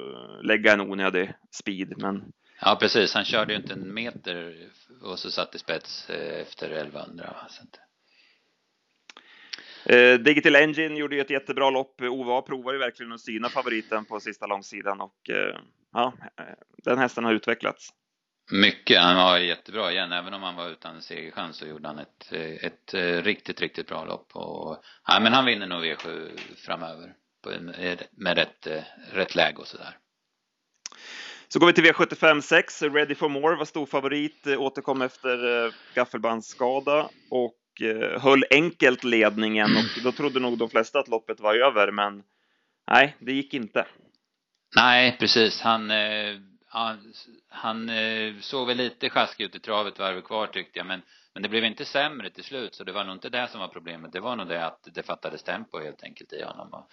lägga 0.44 0.72
en 0.72 0.80
onödig 0.80 1.32
speed. 1.50 1.94
Men... 1.96 2.32
Ja, 2.60 2.76
precis. 2.80 3.14
Han 3.14 3.24
körde 3.24 3.52
ju 3.52 3.58
inte 3.58 3.72
en 3.72 3.94
meter 3.94 4.54
och 5.02 5.18
så 5.18 5.30
satt 5.30 5.54
i 5.54 5.58
spets 5.58 6.10
eh, 6.10 6.40
efter 6.40 6.70
1100. 6.70 7.36
Så 7.48 7.62
att... 7.62 7.80
Eh, 9.92 10.14
Digital 10.18 10.56
Engine 10.56 10.98
gjorde 10.98 11.14
ju 11.14 11.20
ett 11.20 11.30
jättebra 11.30 11.70
lopp. 11.70 12.00
OVA 12.00 12.42
provar 12.42 12.72
ju 12.72 12.78
verkligen 12.78 13.12
att 13.12 13.20
syna 13.20 13.48
favoriten 13.48 14.04
på 14.04 14.20
sista 14.20 14.46
långsidan 14.46 15.00
och 15.00 15.30
eh, 15.30 15.56
ja, 15.92 16.12
den 16.84 16.98
hästen 16.98 17.24
har 17.24 17.32
utvecklats. 17.32 17.88
Mycket. 18.52 19.00
Han 19.00 19.16
var 19.16 19.38
jättebra 19.38 19.92
igen. 19.92 20.12
Även 20.12 20.34
om 20.34 20.42
han 20.42 20.56
var 20.56 20.68
utan 20.68 21.02
segerchans 21.02 21.56
så 21.56 21.66
gjorde 21.66 21.88
han 21.88 21.98
ett, 21.98 22.32
ett, 22.32 22.94
ett 22.94 23.24
riktigt, 23.24 23.60
riktigt 23.60 23.86
bra 23.86 24.04
lopp. 24.04 24.30
Och, 24.36 24.82
ja, 25.06 25.20
men 25.20 25.32
han 25.32 25.44
vinner 25.44 25.66
nog 25.66 25.84
V7 25.84 26.30
framöver. 26.56 27.14
Med 28.10 28.36
rätt, 28.36 28.66
rätt 29.12 29.34
läge 29.34 29.56
och 29.56 29.66
sådär. 29.66 29.96
Så 31.48 31.58
går 31.58 31.66
vi 31.66 31.72
till 31.72 31.84
V75 31.84 32.40
6. 32.40 32.82
Ready 32.82 33.14
for 33.14 33.28
more 33.28 33.56
var 33.56 33.64
stor 33.64 33.86
favorit. 33.86 34.46
Återkom 34.46 35.02
efter 35.02 35.64
eh, 35.66 35.72
gaffelbandsskada 35.94 37.08
och 37.30 37.56
eh, 37.82 38.20
höll 38.20 38.44
enkelt 38.50 39.04
ledningen 39.04 39.70
och 39.76 40.02
då 40.04 40.12
trodde 40.12 40.40
nog 40.40 40.58
de 40.58 40.68
flesta 40.68 40.98
att 40.98 41.08
loppet 41.08 41.40
var 41.40 41.54
över, 41.54 41.90
men 41.92 42.22
nej, 42.90 43.16
det 43.18 43.32
gick 43.32 43.54
inte. 43.54 43.86
Nej, 44.76 45.16
precis. 45.18 45.60
Han 45.60 45.90
eh, 45.90 46.36
han, 46.68 47.12
han 47.48 47.88
eh, 47.88 48.34
såg 48.40 48.66
väl 48.66 48.76
lite 48.76 49.10
sjaskig 49.10 49.44
ut 49.44 49.54
i 49.54 49.58
travet 49.58 49.98
varvet 49.98 50.24
kvar 50.24 50.46
tyckte 50.46 50.78
jag. 50.78 50.86
Men 50.86 51.02
men 51.34 51.42
det 51.42 51.48
blev 51.48 51.64
inte 51.64 51.84
sämre 51.84 52.30
till 52.30 52.44
slut 52.44 52.74
så 52.74 52.84
det 52.84 52.92
var 52.92 53.04
nog 53.04 53.16
inte 53.16 53.28
det 53.28 53.48
som 53.48 53.60
var 53.60 53.68
problemet. 53.68 54.12
Det 54.12 54.20
var 54.20 54.36
nog 54.36 54.48
det 54.48 54.66
att 54.66 54.88
det 54.94 55.02
fattades 55.02 55.42
tempo 55.42 55.78
helt 55.78 56.02
enkelt 56.02 56.32
i 56.32 56.42
honom. 56.42 56.72
Och, 56.72 56.90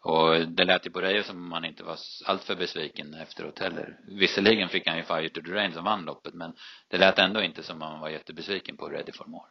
och 0.00 0.48
det 0.48 0.64
lät 0.64 0.86
ju 0.86 0.90
på 0.90 1.00
Reijo 1.00 1.22
som 1.22 1.36
om 1.36 1.52
han 1.52 1.64
inte 1.64 1.84
var 1.84 1.98
alltför 2.24 2.54
besviken 2.54 3.14
efteråt 3.14 3.58
heller. 3.58 3.98
Visserligen 4.08 4.68
fick 4.68 4.86
han 4.86 4.96
ju 4.96 5.02
Fire 5.02 5.28
to 5.28 5.40
the 5.40 5.50
Rain 5.50 5.72
som 5.72 5.84
vann 5.84 6.04
loppet 6.04 6.34
men 6.34 6.52
det 6.88 6.98
lät 6.98 7.18
ändå 7.18 7.42
inte 7.42 7.62
som 7.62 7.82
om 7.82 7.92
han 7.92 8.00
var 8.00 8.08
jättebesviken 8.08 8.76
på 8.76 8.88
Ready 8.88 9.12
for 9.12 9.26
More 9.26 9.48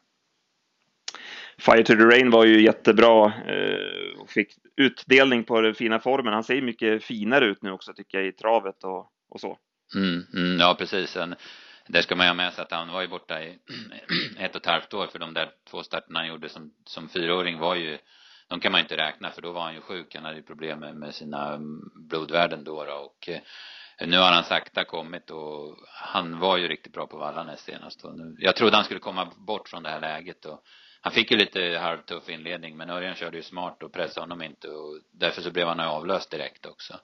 Fire 1.57 1.83
to 1.83 1.93
the 1.93 2.05
Rain 2.05 2.29
var 2.29 2.45
ju 2.45 2.63
jättebra 2.63 3.25
eh, 3.25 4.19
och 4.19 4.29
fick 4.29 4.47
utdelning 4.77 5.43
på 5.43 5.61
den 5.61 5.75
fina 5.75 5.99
formen. 5.99 6.33
Han 6.33 6.43
ser 6.43 6.61
mycket 6.61 7.03
finare 7.03 7.45
ut 7.45 7.61
nu 7.61 7.71
också 7.71 7.93
tycker 7.93 8.17
jag 8.17 8.27
i 8.27 8.31
travet 8.31 8.83
och 8.83 9.09
och 9.33 9.39
så. 9.39 9.57
Mm, 9.95 10.25
mm, 10.33 10.59
ja, 10.59 10.75
precis. 10.79 11.15
En, 11.17 11.35
där 11.87 12.01
ska 12.01 12.15
man 12.15 12.25
ju 12.25 12.29
ha 12.29 12.35
med 12.35 12.53
sig 12.53 12.61
att 12.61 12.71
han 12.71 12.91
var 12.91 13.01
ju 13.01 13.07
borta 13.07 13.43
i 13.43 13.59
ett 14.39 14.55
och 14.55 14.61
ett 14.61 14.67
halvt 14.67 14.93
år 14.93 15.07
för 15.07 15.19
de 15.19 15.33
där 15.33 15.49
två 15.69 15.83
starterna 15.83 16.19
han 16.19 16.27
gjorde 16.27 16.49
som, 16.49 16.73
som 16.85 17.09
fyraåring 17.09 17.59
var 17.59 17.75
ju 17.75 17.97
de 18.47 18.59
kan 18.59 18.71
man 18.71 18.79
ju 18.79 18.83
inte 18.83 18.97
räkna 18.97 19.31
för 19.31 19.41
då 19.41 19.51
var 19.51 19.61
han 19.61 19.73
ju 19.73 19.81
sjuk. 19.81 20.15
Han 20.15 20.25
hade 20.25 20.37
ju 20.37 20.43
problem 20.43 20.79
med, 20.79 20.95
med 20.95 21.15
sina 21.15 21.53
mm, 21.53 21.91
blodvärden 21.95 22.63
då, 22.63 22.85
då 22.85 22.93
och 22.93 23.29
eh, 23.29 24.07
nu 24.07 24.17
har 24.17 24.31
han 24.31 24.43
sakta 24.43 24.83
kommit 24.83 25.29
och 25.29 25.77
han 25.87 26.39
var 26.39 26.57
ju 26.57 26.67
riktigt 26.67 26.93
bra 26.93 27.07
på 27.07 27.17
vallarna 27.17 27.55
senast 27.55 28.05
och 28.05 28.17
nu, 28.17 28.35
jag 28.39 28.55
trodde 28.55 28.75
han 28.75 28.85
skulle 28.85 28.99
komma 28.99 29.31
bort 29.47 29.69
från 29.69 29.83
det 29.83 29.89
här 29.89 30.01
läget 30.01 30.45
och 30.45 30.63
han 31.03 31.13
fick 31.13 31.31
ju 31.31 31.37
lite 31.37 31.77
halvtuff 31.81 32.29
inledning 32.29 32.77
men 32.77 32.89
Örjan 32.89 33.15
körde 33.15 33.37
ju 33.37 33.43
smart 33.43 33.83
och 33.83 33.93
pressade 33.93 34.21
honom 34.21 34.41
inte 34.41 34.67
och 34.67 34.99
därför 35.11 35.41
så 35.41 35.51
blev 35.51 35.67
han 35.67 35.79
avlöst 35.79 36.31
direkt 36.31 36.65
också. 36.65 36.99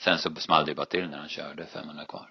Sen 0.00 0.18
så 0.18 0.34
small 0.34 0.66
det 0.66 0.74
bara 0.74 0.86
till 0.86 1.08
när 1.08 1.18
han 1.18 1.28
körde 1.28 1.66
500 1.66 2.04
kvar. 2.04 2.30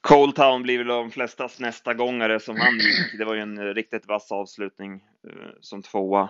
Cold 0.00 0.34
Town 0.36 0.62
blir 0.62 0.78
väl 0.78 0.86
de 0.86 1.10
flestas 1.10 1.60
nästa 1.60 1.94
gångare 1.94 2.40
som 2.40 2.60
han 2.60 2.74
gick. 2.74 3.12
Det 3.18 3.24
var 3.24 3.34
ju 3.34 3.40
en 3.40 3.74
riktigt 3.74 4.06
vass 4.06 4.32
avslutning 4.32 4.92
eh, 5.28 5.50
som 5.60 5.82
tvåa. 5.82 6.28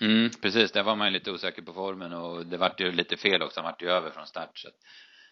Mm, 0.00 0.30
precis, 0.42 0.72
där 0.72 0.82
var 0.82 0.96
man 0.96 1.06
ju 1.06 1.12
lite 1.12 1.30
osäker 1.30 1.62
på 1.62 1.72
formen 1.72 2.12
och 2.12 2.46
det 2.46 2.56
vart 2.56 2.80
ju 2.80 2.92
lite 2.92 3.16
fel 3.16 3.42
också. 3.42 3.60
Han 3.60 3.70
vart 3.70 3.82
ju 3.82 3.90
över 3.90 4.10
från 4.10 4.26
start. 4.26 4.58
Så 4.58 4.68
att 4.68 4.74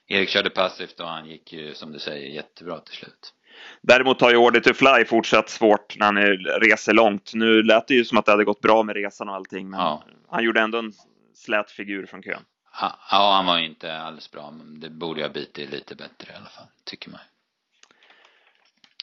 Erik 0.07 0.29
körde 0.29 0.51
passivt 0.51 1.01
och 1.01 1.09
han 1.09 1.27
gick 1.27 1.53
ju, 1.53 1.75
som 1.75 1.93
du 1.93 1.99
säger, 1.99 2.29
jättebra 2.29 2.81
till 2.81 2.95
slut. 2.95 3.35
Däremot 3.83 4.21
har 4.21 4.31
ju 4.31 4.37
Order 4.37 4.61
to 4.61 4.75
Fly 4.75 5.05
fortsatt 5.05 5.49
svårt 5.49 5.97
när 5.99 6.07
han 6.07 6.19
reser 6.61 6.93
långt. 6.93 7.31
Nu 7.35 7.63
lät 7.63 7.89
det 7.89 7.95
ju 7.95 8.05
som 8.05 8.19
att 8.19 8.25
det 8.25 8.33
hade 8.33 8.45
gått 8.45 8.61
bra 8.61 8.83
med 8.83 8.97
resan 8.97 9.29
och 9.29 9.35
allting, 9.35 9.71
men 9.71 9.81
ja. 9.81 10.05
han 10.31 10.45
gjorde 10.45 10.61
ändå 10.61 10.79
en 10.79 10.93
slät 11.35 11.71
figur 11.71 12.07
från 12.07 12.23
kön. 12.23 12.43
Ja, 12.81 12.99
han 13.11 13.47
var 13.47 13.59
inte 13.59 13.97
alls 13.97 14.31
bra, 14.31 14.51
men 14.51 14.81
det 14.81 14.91
borde 14.91 15.23
ha 15.23 15.29
bitit 15.29 15.71
lite 15.71 15.95
bättre 15.95 16.33
i 16.33 16.37
alla 16.37 16.49
fall, 16.49 16.67
tycker 16.85 17.11
man. 17.11 17.21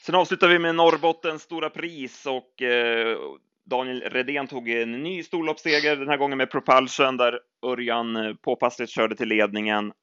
Sen 0.02 0.16
avslutar 0.16 0.48
vi 0.48 0.60
med 0.60 0.76
Norrbottens 0.76 1.42
stora 1.42 1.70
pris 1.70 2.26
och 2.26 2.62
eh, 2.62 3.18
Daniel 3.66 4.02
Redén 4.02 4.48
tog 4.48 4.70
en 4.70 4.92
ny 4.92 5.24
storloppsseger, 5.24 5.96
den 5.96 6.10
här 6.10 6.18
gången 6.18 6.38
med 6.38 6.52
Propulsion, 6.52 7.18
där 7.18 7.40
Örjan 7.66 8.16
eh, 8.16 8.34
påpassligt 8.34 8.92
körde 8.92 9.16
till 9.16 9.28
ledningen 9.28 9.94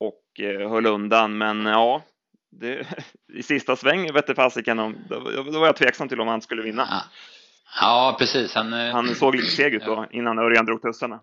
och 0.00 0.40
eh, 0.40 0.70
höll 0.70 0.86
undan. 0.86 1.38
Men 1.38 1.66
ja, 1.66 2.02
det, 2.52 2.86
i 3.32 3.42
sista 3.42 3.76
sväng 3.76 4.12
vette 4.12 4.34
fasiken 4.34 4.78
om, 4.78 4.96
då, 5.08 5.20
då 5.42 5.58
var 5.60 5.66
jag 5.66 5.76
tveksam 5.76 6.08
till 6.08 6.20
om 6.20 6.28
han 6.28 6.42
skulle 6.42 6.62
vinna. 6.62 6.86
Ja, 6.90 7.02
ja 7.80 8.16
precis. 8.18 8.54
Han, 8.54 8.72
eh, 8.72 8.92
han 8.92 9.14
såg 9.14 9.34
lite 9.34 9.50
seg 9.50 9.74
ut 9.74 9.84
då, 9.84 10.06
innan 10.10 10.38
Örjan 10.38 10.66
drog 10.66 10.82
tussarna. 10.82 11.20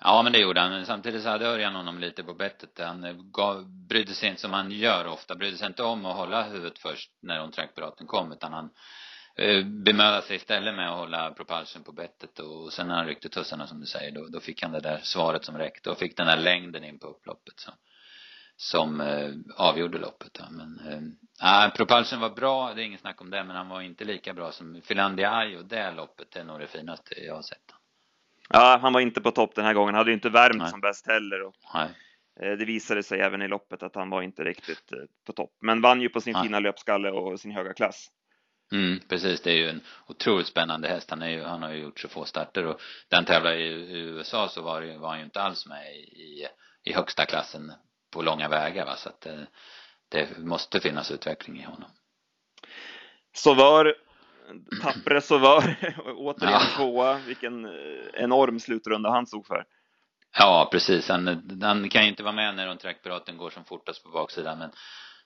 Ja, 0.00 0.22
men 0.22 0.32
det 0.32 0.38
gjorde 0.38 0.60
han. 0.60 0.86
Samtidigt 0.86 1.22
så 1.22 1.28
hade 1.28 1.46
Örjan 1.46 1.74
honom 1.74 1.98
lite 1.98 2.22
på 2.22 2.34
bettet. 2.34 2.78
Han 2.78 3.30
gav, 3.32 3.68
brydde 3.88 4.14
sig 4.14 4.28
inte 4.28 4.40
som 4.40 4.52
han 4.52 4.70
gör 4.70 5.06
ofta, 5.06 5.34
brydde 5.34 5.56
sig 5.56 5.66
inte 5.66 5.82
om 5.82 6.06
att 6.06 6.16
hålla 6.16 6.42
huvudet 6.42 6.78
först 6.78 7.10
när 7.22 7.42
on-track-piraten 7.42 8.06
kom, 8.06 8.32
utan 8.32 8.52
han 8.52 8.70
eh, 9.36 9.64
bemödade 9.64 10.22
sig 10.22 10.36
istället 10.36 10.74
med 10.74 10.88
att 10.88 10.98
hålla 10.98 11.30
propulsion 11.30 11.82
på 11.82 11.92
bettet 11.92 12.38
och 12.38 12.72
sen 12.72 12.88
när 12.88 12.94
han 12.94 13.06
ryckte 13.06 13.28
tussarna 13.28 13.66
som 13.66 13.80
du 13.80 13.86
säger, 13.86 14.12
då, 14.12 14.26
då 14.28 14.40
fick 14.40 14.62
han 14.62 14.72
det 14.72 14.80
där 14.80 15.00
svaret 15.02 15.44
som 15.44 15.58
räckte 15.58 15.90
och 15.90 15.98
fick 15.98 16.16
den 16.16 16.26
där 16.26 16.36
längden 16.36 16.84
in 16.84 16.98
på 16.98 17.06
upploppet 17.06 17.60
som, 17.60 17.74
som 18.56 19.00
eh, 19.00 19.30
avgjorde 19.56 19.98
loppet. 19.98 20.38
Ja. 20.38 20.44
Men 20.50 20.80
eh, 21.42 21.74
propulsion 21.74 22.20
var 22.20 22.30
bra, 22.30 22.74
det 22.74 22.82
är 22.82 22.84
inget 22.84 23.00
snack 23.00 23.20
om 23.20 23.30
det, 23.30 23.44
men 23.44 23.56
han 23.56 23.68
var 23.68 23.80
inte 23.80 24.04
lika 24.04 24.34
bra 24.34 24.52
som 24.52 24.80
Finlandia 24.84 25.58
och 25.58 25.64
det 25.64 25.90
loppet 25.90 26.36
är 26.36 26.44
nog 26.44 26.60
det 26.60 26.66
finaste 26.66 27.14
jag 27.14 27.34
har 27.34 27.42
sett. 27.42 27.72
Ja, 28.48 28.78
han 28.82 28.92
var 28.92 29.00
inte 29.00 29.20
på 29.20 29.30
topp 29.30 29.54
den 29.54 29.64
här 29.64 29.74
gången. 29.74 29.94
Han 29.94 29.98
hade 29.98 30.10
ju 30.10 30.14
inte 30.14 30.28
värmt 30.28 30.58
Nej. 30.58 30.70
som 30.70 30.80
bäst 30.80 31.06
heller. 31.06 31.42
Och, 31.42 31.54
Nej. 31.74 31.88
Eh, 32.40 32.58
det 32.58 32.64
visade 32.64 33.02
sig 33.02 33.20
även 33.20 33.42
i 33.42 33.48
loppet 33.48 33.82
att 33.82 33.94
han 33.94 34.10
var 34.10 34.22
inte 34.22 34.44
riktigt 34.44 34.92
eh, 34.92 34.98
på 35.26 35.32
topp. 35.32 35.50
Men 35.60 35.80
vann 35.80 36.00
ju 36.00 36.08
på 36.08 36.20
sin 36.20 36.32
Nej. 36.32 36.42
fina 36.42 36.60
löpskalle 36.60 37.10
och 37.10 37.40
sin 37.40 37.50
höga 37.50 37.74
klass. 37.74 38.08
Mm, 38.72 39.00
precis. 39.08 39.40
Det 39.40 39.50
är 39.50 39.56
ju 39.56 39.68
en 39.68 39.80
otroligt 40.06 40.46
spännande 40.46 40.88
häst. 40.88 41.10
Han, 41.10 41.22
är 41.22 41.28
ju, 41.28 41.42
han 41.42 41.62
har 41.62 41.70
ju 41.70 41.82
gjort 41.82 42.00
så 42.00 42.08
få 42.08 42.24
starter 42.24 42.66
och 42.66 42.80
den 43.08 43.24
tävlar 43.24 43.52
i, 43.52 43.66
i 43.66 43.98
USA 43.98 44.48
så 44.48 44.62
var, 44.62 44.98
var 44.98 45.08
han 45.08 45.18
ju 45.18 45.24
inte 45.24 45.42
alls 45.42 45.66
med 45.66 45.96
i, 45.96 46.46
i 46.84 46.92
högsta 46.92 47.26
klassen 47.26 47.72
på 48.10 48.22
långa 48.22 48.48
vägar 48.48 48.86
va. 48.86 48.96
Så 48.96 49.08
att 49.08 49.20
det, 49.20 49.46
det 50.08 50.38
måste 50.38 50.80
finnas 50.80 51.10
utveckling 51.10 51.60
i 51.60 51.64
honom. 51.64 51.90
Så 53.32 53.54
var 53.54 53.94
Tappre 54.82 55.20
Sauveur, 55.20 55.94
återigen 56.16 56.52
ja. 56.52 56.76
tvåa. 56.76 57.18
Vilken 57.26 57.64
eh, 57.64 57.70
enorm 58.14 58.60
slutrunda 58.60 59.10
han 59.10 59.26
stod 59.26 59.46
för. 59.46 59.64
Ja, 60.38 60.68
precis. 60.72 61.08
Han, 61.08 61.26
han 61.62 61.88
kan 61.88 62.02
ju 62.02 62.08
inte 62.08 62.22
vara 62.22 62.34
med 62.34 62.54
när 62.54 62.66
de 62.66 62.78
trackpiraten 62.78 63.36
går 63.36 63.50
som 63.50 63.64
fortast 63.64 64.02
på 64.02 64.10
baksidan, 64.10 64.58
men 64.58 64.70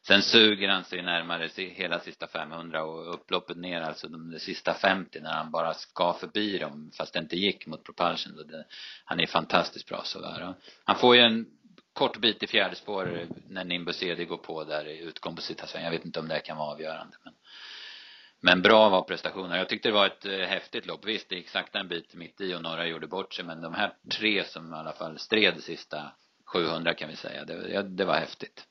sen 0.06 0.22
suger 0.22 0.68
han 0.68 0.84
sig 0.84 1.02
närmare 1.02 1.48
hela 1.56 2.00
sista 2.00 2.26
500 2.26 2.84
och 2.84 3.14
upploppet 3.14 3.56
ner 3.56 3.80
alltså 3.80 4.08
de, 4.08 4.30
de 4.30 4.38
sista 4.38 4.74
50 4.74 5.20
när 5.20 5.32
han 5.32 5.50
bara 5.50 5.74
ska 5.74 6.12
förbi 6.12 6.58
dem 6.58 6.90
fast 6.96 7.12
det 7.12 7.18
inte 7.18 7.36
gick 7.36 7.66
mot 7.66 7.84
propulsion. 7.84 8.36
Det, 8.36 8.64
han 9.04 9.20
är 9.20 9.26
fantastiskt 9.26 9.88
bra 9.88 10.02
så 10.04 10.20
där. 10.20 10.54
Han 10.84 10.96
får 10.96 11.16
ju 11.16 11.22
en 11.22 11.46
kort 11.92 12.16
bit 12.16 12.42
i 12.42 12.46
fjärde 12.46 12.76
spår 12.76 13.26
när 13.48 13.64
Nimbus 13.64 14.02
Edi 14.02 14.24
går 14.24 14.36
på 14.36 14.64
där 14.64 14.88
i 14.88 14.98
utgång 14.98 15.36
på 15.36 15.42
sista 15.42 15.66
sväng. 15.66 15.84
Jag 15.84 15.90
vet 15.90 16.04
inte 16.04 16.20
om 16.20 16.28
det 16.28 16.40
kan 16.40 16.56
vara 16.56 16.72
avgörande 16.72 17.16
men 17.24 17.34
men 18.42 18.62
bra 18.62 18.88
var 18.88 19.02
prestationen. 19.02 19.58
Jag 19.58 19.68
tyckte 19.68 19.88
det 19.88 19.92
var 19.92 20.06
ett 20.06 20.26
eh, 20.26 20.38
häftigt 20.38 20.86
lopp. 20.86 21.06
Visst, 21.06 21.28
det 21.28 21.34
gick 21.34 21.48
sakta 21.48 21.78
en 21.78 21.88
bit 21.88 22.14
mitt 22.14 22.40
i 22.40 22.54
och 22.54 22.62
några 22.62 22.86
gjorde 22.86 23.06
bort 23.06 23.34
sig. 23.34 23.44
Men 23.44 23.60
de 23.60 23.74
här 23.74 23.92
tre 24.18 24.44
som 24.44 24.74
i 24.74 24.76
alla 24.76 24.92
fall 24.92 25.18
stred 25.18 25.62
sista 25.62 26.12
700 26.52 26.94
kan 26.94 27.08
vi 27.08 27.16
säga. 27.16 27.44
Det, 27.44 27.82
det 27.82 28.04
var 28.04 28.14
häftigt. 28.14 28.64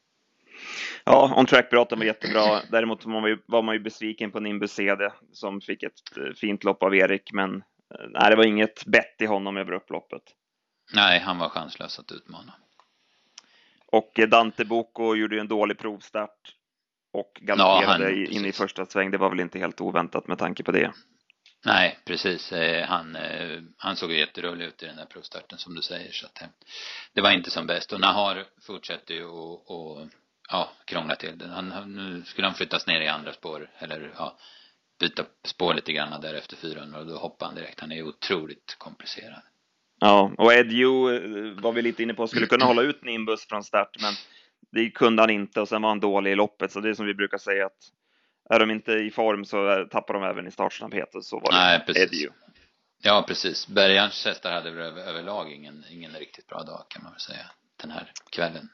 Ja, 1.03 1.33
on 1.37 1.45
track-piraten 1.45 1.99
var 1.99 2.05
jättebra. 2.05 2.61
Däremot 2.71 3.05
var 3.05 3.21
man, 3.21 3.29
ju, 3.29 3.37
var 3.45 3.61
man 3.61 3.75
ju 3.75 3.79
besviken 3.79 4.31
på 4.31 4.39
Nimbus 4.39 4.71
CD 4.71 5.11
som 5.33 5.61
fick 5.61 5.83
ett 5.83 6.17
eh, 6.17 6.33
fint 6.35 6.63
lopp 6.63 6.83
av 6.83 6.95
Erik. 6.95 7.33
Men 7.33 7.55
eh, 7.55 8.07
nej, 8.09 8.29
det 8.29 8.35
var 8.35 8.45
inget 8.45 8.85
bett 8.85 9.21
i 9.21 9.25
honom 9.25 9.57
över 9.57 9.71
upploppet. 9.71 10.23
Nej, 10.95 11.19
han 11.19 11.37
var 11.37 11.49
chanslös 11.49 11.99
att 11.99 12.11
utmana. 12.11 12.53
Och 13.91 14.19
Dante 14.27 14.65
Boko 14.65 15.15
gjorde 15.15 15.35
ju 15.35 15.41
en 15.41 15.47
dålig 15.47 15.77
provstart 15.77 16.55
och 17.13 17.39
galopperade 17.41 18.11
ja, 18.11 18.31
in 18.31 18.45
i 18.45 18.51
första 18.51 18.85
sväng. 18.85 19.11
Det 19.11 19.17
var 19.17 19.29
väl 19.29 19.39
inte 19.39 19.59
helt 19.59 19.81
oväntat 19.81 20.27
med 20.27 20.37
tanke 20.37 20.63
på 20.63 20.71
det. 20.71 20.91
Nej, 21.65 21.99
precis. 22.05 22.51
Eh, 22.51 22.87
han, 22.87 23.15
eh, 23.15 23.61
han 23.77 23.95
såg 23.95 24.11
jätterolig 24.11 24.65
ut 24.65 24.83
i 24.83 24.85
den 24.85 24.95
där 24.95 25.05
provstarten 25.05 25.57
som 25.57 25.75
du 25.75 25.81
säger 25.81 26.11
så 26.11 26.25
att 26.25 26.41
eh, 26.41 26.47
det 27.13 27.21
var 27.21 27.31
inte 27.31 27.51
som 27.51 27.67
bäst. 27.67 27.93
Och 27.93 27.99
Nahar 27.99 28.45
fortsätter 28.61 29.13
ju 29.13 29.25
och 29.25 30.07
ja, 30.49 30.71
krångla 30.85 31.15
till 31.15 31.37
det. 31.37 31.47
Han, 31.47 31.93
nu 31.95 32.23
skulle 32.25 32.47
han 32.47 32.55
flyttas 32.55 32.87
ner 32.87 33.01
i 33.01 33.07
andra 33.07 33.33
spår 33.33 33.69
eller 33.77 34.13
ja, 34.17 34.37
byta 34.99 35.25
spår 35.45 35.73
lite 35.73 35.93
grann 35.93 36.21
där 36.21 36.33
efter 36.33 36.55
400 36.55 36.99
och 36.99 37.05
då 37.05 37.17
hoppar 37.17 37.45
han 37.45 37.55
direkt. 37.55 37.79
Han 37.79 37.91
är 37.91 38.03
otroligt 38.03 38.75
komplicerad. 38.77 39.41
Ja, 39.99 40.31
och 40.37 40.53
Ed 40.53 40.71
Yu 40.71 40.89
var 41.61 41.71
vi 41.71 41.81
lite 41.81 42.03
inne 42.03 42.13
på 42.13 42.27
skulle 42.27 42.45
kunna 42.45 42.65
hålla 42.65 42.81
ut 42.81 43.03
Nimbus 43.03 43.47
från 43.47 43.63
start 43.63 43.97
men 44.01 44.13
det 44.71 44.89
kunde 44.89 45.21
han 45.21 45.29
inte 45.29 45.61
och 45.61 45.67
sen 45.67 45.81
var 45.81 45.89
han 45.89 45.99
dålig 45.99 46.31
i 46.31 46.35
loppet. 46.35 46.71
Så 46.71 46.79
det 46.79 46.89
är 46.89 46.93
som 46.93 47.05
vi 47.05 47.13
brukar 47.13 47.37
säga 47.37 47.65
att 47.65 47.77
är 48.49 48.59
de 48.59 48.71
inte 48.71 48.91
i 48.91 49.11
form 49.11 49.45
så 49.45 49.87
tappar 49.91 50.13
de 50.13 50.23
även 50.23 50.47
i 50.47 50.51
startsnabbhet. 50.51 51.15
Och 51.15 51.25
så 51.25 51.39
var 51.39 51.51
Nej, 51.51 51.83
det 51.87 51.99
Edio. 51.99 52.31
Ja, 53.01 53.25
precis. 53.27 53.67
Bergans 53.67 54.25
hästar 54.25 54.51
hade 54.51 54.71
väl 54.71 54.81
över, 54.81 55.01
överlag 55.01 55.51
ingen, 55.51 55.85
ingen 55.91 56.11
riktigt 56.11 56.47
bra 56.47 56.63
dag 56.63 56.85
kan 56.89 57.03
man 57.03 57.11
väl 57.11 57.19
säga 57.19 57.45
den 57.81 57.91
här 57.91 58.11
kvällen. 58.29 58.69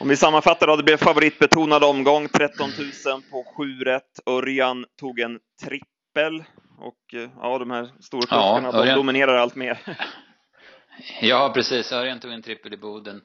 Om 0.00 0.08
vi 0.08 0.16
sammanfattar 0.16 0.66
då, 0.66 0.76
det 0.76 0.82
blev 0.82 0.96
favoritbetonad 0.96 1.84
omgång, 1.84 2.28
13 2.28 2.70
000 3.06 3.22
på 3.30 3.44
7 3.56 3.84
rätt. 3.84 4.20
Örjan 4.26 4.86
tog 5.00 5.20
en 5.20 5.38
trippel 5.64 6.44
och 6.78 7.14
eh, 7.14 7.30
ja, 7.36 7.58
de 7.58 7.70
här 7.70 7.90
storkuskarna, 8.00 8.70
ja, 8.72 8.84
de 8.84 8.94
dominerar 8.94 9.36
allt 9.36 9.54
mer. 9.54 9.78
ja, 11.20 11.50
precis. 11.54 11.92
Örjan 11.92 12.20
tog 12.20 12.32
en 12.32 12.42
trippel 12.42 12.74
i 12.74 12.76
Boden. 12.76 13.22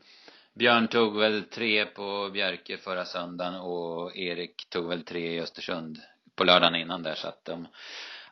Björn 0.53 0.87
tog 0.87 1.19
väl 1.19 1.43
tre 1.43 1.85
på 1.85 2.29
Bjerke 2.33 2.77
förra 2.77 3.05
söndagen 3.05 3.55
och 3.55 4.15
Erik 4.15 4.69
tog 4.69 4.89
väl 4.89 5.03
tre 5.03 5.35
i 5.35 5.39
Östersund 5.39 5.97
på 6.35 6.43
lördagen 6.43 6.75
innan 6.75 7.03
där 7.03 7.15
så 7.15 7.27
att 7.27 7.45
de 7.45 7.67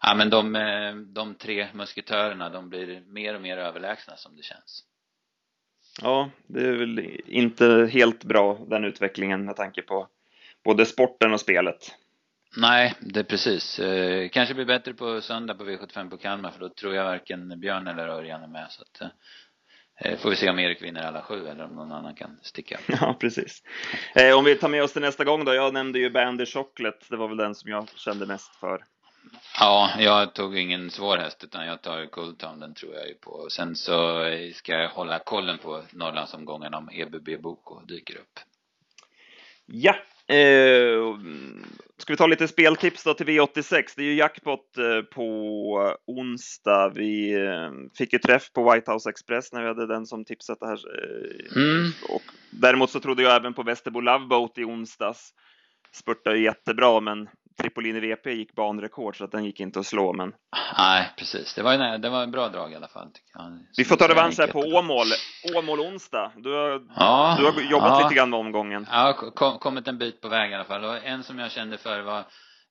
ja 0.02 0.16
men 0.16 0.30
de, 0.30 0.56
eh, 0.56 0.96
de 0.96 1.36
tre 1.36 1.68
musketörerna 1.74 2.50
de 2.50 2.70
blir 2.70 3.02
mer 3.02 3.36
och 3.36 3.42
mer 3.42 3.58
överlägsna 3.58 4.16
som 4.16 4.36
det 4.36 4.44
känns. 4.44 4.86
Ja, 6.02 6.30
det 6.48 6.68
är 6.68 6.74
väl 6.74 7.00
inte 7.26 7.90
helt 7.92 8.24
bra 8.24 8.58
den 8.68 8.84
utvecklingen 8.84 9.46
med 9.46 9.56
tanke 9.56 9.82
på 9.82 10.08
både 10.64 10.86
sporten 10.86 11.34
och 11.34 11.42
spelet. 11.42 11.96
Nej, 12.58 12.94
det 13.00 13.20
är 13.20 13.24
precis. 13.24 13.80
Eh, 13.80 14.30
kanske 14.30 14.54
blir 14.54 14.66
bättre 14.66 14.94
på 14.94 15.22
söndag 15.22 15.54
på 15.54 15.64
V75 15.64 16.10
på 16.10 16.18
Kalmar 16.18 16.52
för 16.52 16.60
då 16.60 16.70
tror 16.70 16.96
jag 16.96 17.04
varken 17.04 17.60
Björn 17.60 17.88
eller 17.88 18.08
Örjan 18.08 18.44
är 18.44 18.48
med 18.48 18.68
så 18.72 18.82
att 18.82 19.02
eh, 19.02 19.08
Eh, 20.04 20.18
får 20.18 20.30
vi 20.30 20.36
se 20.36 20.50
om 20.50 20.60
Erik 20.60 20.82
vinner 20.82 21.02
alla 21.02 21.22
sju 21.22 21.48
eller 21.48 21.64
om 21.64 21.76
någon 21.76 21.92
annan 21.92 22.16
kan 22.16 22.40
sticka. 22.42 22.80
Ja, 22.88 23.18
precis. 23.20 23.64
Eh, 24.16 24.38
om 24.38 24.46
vi 24.46 24.56
tar 24.56 24.70
med 24.70 24.84
oss 24.84 24.94
till 24.94 25.02
nästa 25.02 25.24
gång 25.24 25.46
då. 25.46 25.54
Jag 25.54 25.74
nämnde 25.74 26.00
ju 26.00 26.10
Bandy 26.10 26.46
Chocolate. 26.46 27.06
Det 27.10 27.18
var 27.18 27.28
väl 27.28 27.38
den 27.38 27.56
som 27.56 27.72
jag 27.72 27.90
kände 27.96 28.26
mest 28.26 28.56
för. 28.56 28.86
Ja, 29.60 29.92
jag 30.00 30.34
tog 30.34 30.58
ingen 30.58 30.90
svår 30.90 31.18
häst 31.18 31.44
utan 31.44 31.66
jag 31.66 31.82
tar 31.82 32.06
Cooltown, 32.06 32.60
den 32.60 32.74
tror 32.74 32.94
jag 32.94 33.08
ju 33.08 33.14
på. 33.14 33.48
Sen 33.50 33.76
så 33.76 34.24
ska 34.54 34.72
jag 34.72 34.90
hålla 34.90 35.20
kollen 35.20 35.58
på 35.58 35.84
Norrlandsomgången 35.92 36.74
om 36.74 36.90
EBB 36.94 37.42
Boko 37.42 37.82
dyker 37.86 38.16
upp. 38.16 38.40
Ja, 39.66 39.96
Eh, 40.32 40.98
ska 42.02 42.14
vi 42.14 42.18
ta 42.18 42.28
lite 42.28 42.48
speltips 42.48 43.04
då 43.04 43.14
till 43.14 43.26
V86? 43.26 43.84
Det 43.96 44.02
är 44.02 44.06
ju 44.06 44.14
jackpot 44.14 44.78
eh, 44.78 45.02
på 45.02 45.96
onsdag. 46.08 46.92
Vi 46.96 47.34
eh, 47.34 47.72
fick 47.98 48.14
ju 48.14 48.20
träff 48.20 48.52
på 48.54 48.72
White 48.72 48.92
House 48.92 49.10
Express 49.10 49.54
när 49.54 49.62
vi 49.62 49.68
hade 49.68 49.88
den 49.88 50.06
som 50.06 50.26
tipsat 50.26 50.60
det 50.60 50.68
här. 50.68 50.74
Eh, 50.74 51.64
mm. 51.64 51.92
Och 52.10 52.22
däremot 52.52 52.90
så 52.90 53.00
trodde 53.00 53.24
jag 53.24 53.36
även 53.36 53.54
på 53.54 53.64
Västerbo 53.64 54.00
Loveboat 54.00 54.58
i 54.58 54.64
onsdags. 54.64 55.34
Spurtade 55.96 56.38
ju 56.38 56.44
jättebra, 56.44 57.00
men 57.00 57.28
Tripolini 57.62 58.00
VP 58.00 58.32
gick 58.32 58.56
banrekord 58.56 59.18
så 59.18 59.24
att 59.24 59.32
den 59.32 59.46
gick 59.46 59.60
inte 59.60 59.80
att 59.80 59.86
slå 59.86 60.14
men 60.14 60.34
Nej, 60.78 61.10
precis. 61.18 61.54
Det 61.54 61.64
var, 61.64 61.74
en, 61.74 62.02
det 62.02 62.10
var 62.10 62.24
en 62.24 62.32
bra 62.32 62.50
drag 62.50 62.72
i 62.72 62.76
alla 62.76 62.88
fall. 62.88 63.08
Vi 63.78 63.84
får 63.86 63.96
ta 63.96 64.08
revansch 64.08 64.40
här 64.40 64.48
på 64.48 64.60
Åmål. 64.60 65.08
Åmål 65.56 65.80
onsdag. 65.80 66.32
Du 66.36 66.54
har, 66.54 66.84
ja, 66.96 67.36
du 67.40 67.46
har 67.46 67.72
jobbat 67.72 67.90
ja. 67.90 68.04
lite 68.04 68.16
grann 68.16 68.30
med 68.30 68.40
omgången. 68.40 68.88
Ja, 68.92 69.14
kom, 69.14 69.60
kommit 69.60 69.88
en 69.88 69.98
bit 69.98 70.22
på 70.22 70.28
väg 70.28 70.52
i 70.52 70.54
alla 70.54 70.64
fall. 70.64 70.84
Och 70.84 71.06
en 71.06 71.24
som 71.24 71.40
jag 71.40 71.52
kände 71.52 71.78
för 71.78 72.02
var 72.02 72.20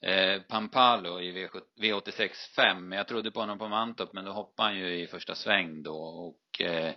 eh, 0.07 0.43
Pampalo 0.49 1.21
i 1.21 1.49
V86 1.81 2.31
5. 2.57 2.93
Jag 2.93 3.09
trodde 3.09 3.31
på 3.31 3.41
honom 3.41 3.59
på 3.59 3.69
Mantorp 3.69 4.13
men 4.13 4.25
då 4.25 4.33
hoppade 4.33 4.69
han 4.69 4.79
ju 4.79 5.03
i 5.03 5.07
första 5.07 5.35
sväng 5.35 5.83
då 5.83 5.97
och 5.97 6.67
eh, 6.67 6.93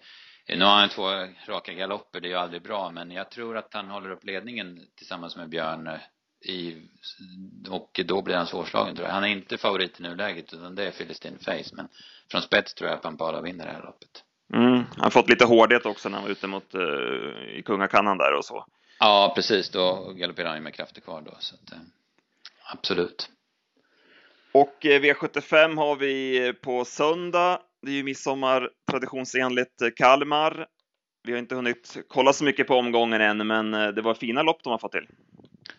nu 0.47 0.65
har 0.65 0.79
han 0.79 0.89
två 0.89 1.07
raka 1.47 1.73
galopper, 1.73 2.21
det 2.21 2.27
är 2.27 2.29
ju 2.29 2.37
aldrig 2.37 2.63
bra, 2.63 2.91
men 2.91 3.11
jag 3.11 3.31
tror 3.31 3.57
att 3.57 3.73
han 3.73 3.89
håller 3.89 4.11
upp 4.11 4.23
ledningen 4.23 4.79
tillsammans 4.97 5.35
med 5.35 5.49
Björn 5.49 5.87
eh, 5.87 5.99
i, 6.43 6.81
och 7.69 7.99
då 8.05 8.21
blir 8.21 8.35
han 8.35 8.47
svårslagen 8.47 8.95
tror 8.95 9.07
jag. 9.07 9.13
Han 9.13 9.23
är 9.23 9.27
inte 9.27 9.57
favorit 9.57 9.99
i 9.99 10.03
nuläget 10.03 10.53
utan 10.53 10.75
det 10.75 10.87
är 10.87 10.91
Philistine 10.91 11.37
Face, 11.39 11.75
men 11.75 11.87
från 12.31 12.41
spets 12.41 12.73
tror 12.73 12.89
jag 12.89 12.97
att 12.97 13.03
Pampala 13.03 13.41
vinner 13.41 13.65
det 13.65 13.71
här 13.71 13.83
loppet. 13.83 14.23
Mm, 14.53 14.73
han 14.73 15.03
har 15.03 15.09
fått 15.09 15.29
lite 15.29 15.45
hårdhet 15.45 15.85
också 15.85 16.09
när 16.09 16.17
han 16.17 16.23
var 16.23 16.31
ute 16.31 16.47
mot 16.47 16.75
uh, 16.75 17.57
i 17.57 17.63
Kungakannan 17.65 18.17
där 18.17 18.33
och 18.37 18.45
så. 18.45 18.65
Ja, 18.99 19.33
precis. 19.35 19.69
Då 19.69 20.13
galopperar 20.15 20.47
han 20.47 20.57
ju 20.57 20.63
med 20.63 20.73
krafter 20.73 21.01
kvar 21.01 21.21
då, 21.21 21.35
så 21.39 21.55
att, 21.55 21.73
uh, 21.73 21.79
absolut. 22.71 23.29
Och 24.51 24.85
eh, 24.85 25.01
V75 25.01 25.75
har 25.75 25.95
vi 25.95 26.53
på 26.61 26.85
söndag 26.85 27.59
det 27.81 27.91
är 27.91 27.95
ju 27.95 28.03
midsommar 28.03 28.69
traditionsenligt 28.91 29.81
Kalmar. 29.95 30.67
Vi 31.23 31.31
har 31.31 31.39
inte 31.39 31.55
hunnit 31.55 31.97
kolla 32.07 32.33
så 32.33 32.43
mycket 32.43 32.67
på 32.67 32.75
omgången 32.75 33.21
än, 33.21 33.47
men 33.47 33.71
det 33.71 34.01
var 34.01 34.13
fina 34.13 34.43
lopp 34.43 34.63
de 34.63 34.69
har 34.69 34.77
fått 34.77 34.91
till. 34.91 35.07